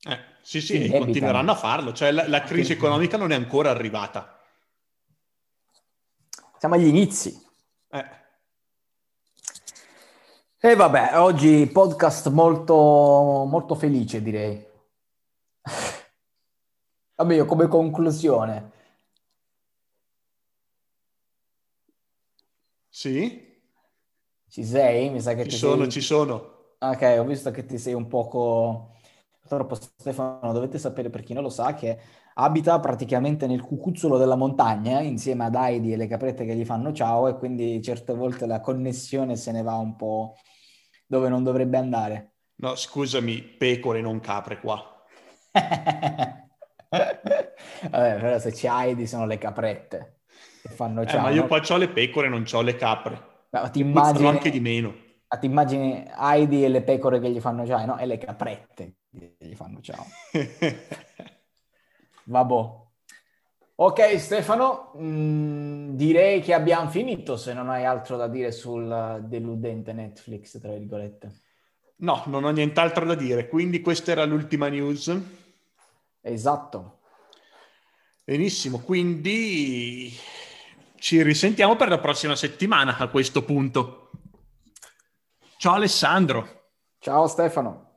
Eh, 0.06 0.18
sì, 0.42 0.60
sì, 0.60 0.84
e 0.84 0.98
continueranno 0.98 1.52
a 1.52 1.56
farlo, 1.56 1.92
cioè 1.92 2.10
la, 2.10 2.28
la 2.28 2.42
crisi 2.42 2.72
economica 2.72 3.16
non 3.16 3.32
è 3.32 3.34
ancora 3.34 3.70
arrivata. 3.70 4.39
Siamo 6.60 6.74
agli 6.74 6.88
inizi. 6.88 7.42
Eh. 7.88 8.04
E 10.58 10.74
vabbè, 10.76 11.18
oggi 11.18 11.66
podcast 11.72 12.28
molto, 12.28 12.74
molto 13.48 13.74
felice, 13.74 14.20
direi. 14.20 14.62
Vabbè, 17.16 17.34
io 17.34 17.46
come 17.46 17.66
conclusione. 17.66 18.72
Sì? 22.90 23.58
Ci 24.46 24.62
sei? 24.62 25.08
Mi 25.08 25.22
sa 25.22 25.32
che 25.32 25.48
ci 25.48 25.56
sono, 25.56 25.84
sei... 25.84 25.92
ci 25.92 26.02
sono. 26.02 26.74
Ok, 26.78 27.16
ho 27.18 27.24
visto 27.24 27.50
che 27.52 27.64
ti 27.64 27.78
sei 27.78 27.94
un 27.94 28.06
poco 28.06 28.98
purtroppo 29.50 29.74
Stefano 29.74 30.52
dovete 30.52 30.78
sapere 30.78 31.10
per 31.10 31.24
chi 31.24 31.32
non 31.32 31.42
lo 31.42 31.48
sa 31.48 31.74
che 31.74 31.98
abita 32.34 32.78
praticamente 32.78 33.48
nel 33.48 33.62
cucuzzolo 33.62 34.16
della 34.16 34.36
montagna 34.36 35.00
insieme 35.00 35.44
ad 35.44 35.56
Heidi 35.56 35.92
e 35.92 35.96
le 35.96 36.06
caprette 36.06 36.44
che 36.44 36.54
gli 36.54 36.64
fanno 36.64 36.92
ciao 36.92 37.26
e 37.26 37.36
quindi 37.36 37.82
certe 37.82 38.14
volte 38.14 38.46
la 38.46 38.60
connessione 38.60 39.34
se 39.34 39.50
ne 39.50 39.62
va 39.62 39.74
un 39.74 39.96
po' 39.96 40.36
dove 41.04 41.28
non 41.28 41.42
dovrebbe 41.42 41.76
andare. 41.76 42.34
No, 42.56 42.76
scusami, 42.76 43.40
pecore 43.42 44.00
non 44.00 44.20
capre 44.20 44.60
qua. 44.60 44.80
Vabbè, 47.90 48.20
però 48.20 48.38
se 48.38 48.52
c'è 48.52 48.68
Heidi 48.68 49.08
sono 49.08 49.26
le 49.26 49.38
caprette 49.38 50.20
che 50.62 50.68
fanno 50.68 51.04
ciao. 51.04 51.18
Eh, 51.18 51.22
ma 51.22 51.30
io 51.30 51.46
qua 51.46 51.60
ho 51.66 51.76
le 51.76 51.88
pecore, 51.88 52.28
non 52.28 52.44
ho 52.48 52.62
le 52.62 52.76
capre. 52.76 53.46
Ma 53.50 53.68
ti 53.68 53.80
immagini... 53.80 54.28
anche 54.28 54.50
di 54.50 54.60
meno. 54.60 54.94
Ma 55.26 55.38
ti 55.38 55.46
immagini 55.46 56.08
Heidi 56.16 56.64
e 56.64 56.68
le 56.68 56.82
pecore 56.82 57.18
che 57.18 57.30
gli 57.30 57.40
fanno 57.40 57.66
ciao, 57.66 57.84
no? 57.84 57.98
E 57.98 58.06
le 58.06 58.18
caprette 58.18 58.98
gli 59.10 59.54
fanno 59.54 59.80
ciao. 59.80 60.06
Vabbè. 62.24 62.78
Ok 63.76 64.20
Stefano, 64.20 64.92
mh, 64.94 65.02
mm, 65.02 65.88
direi 65.96 66.42
che 66.42 66.52
abbiamo 66.52 66.90
finito 66.90 67.36
se 67.36 67.54
non 67.54 67.70
hai 67.70 67.84
altro 67.86 68.16
da 68.16 68.28
dire 68.28 68.52
sul 68.52 69.24
deludente 69.26 69.92
Netflix, 69.92 70.60
tra 70.60 70.72
virgolette. 70.72 71.40
No, 71.96 72.22
non 72.26 72.44
ho 72.44 72.50
nient'altro 72.50 73.04
da 73.04 73.14
dire, 73.14 73.48
quindi 73.48 73.80
questa 73.80 74.12
era 74.12 74.24
l'ultima 74.24 74.68
news. 74.68 75.14
Esatto. 76.20 76.98
Benissimo, 78.24 78.80
quindi 78.80 80.14
ci 80.96 81.22
risentiamo 81.22 81.76
per 81.76 81.88
la 81.88 81.98
prossima 81.98 82.36
settimana 82.36 82.96
a 82.96 83.08
questo 83.08 83.44
punto. 83.44 84.10
Ciao 85.56 85.74
Alessandro. 85.74 86.68
Ciao 86.98 87.26
Stefano. 87.26 87.89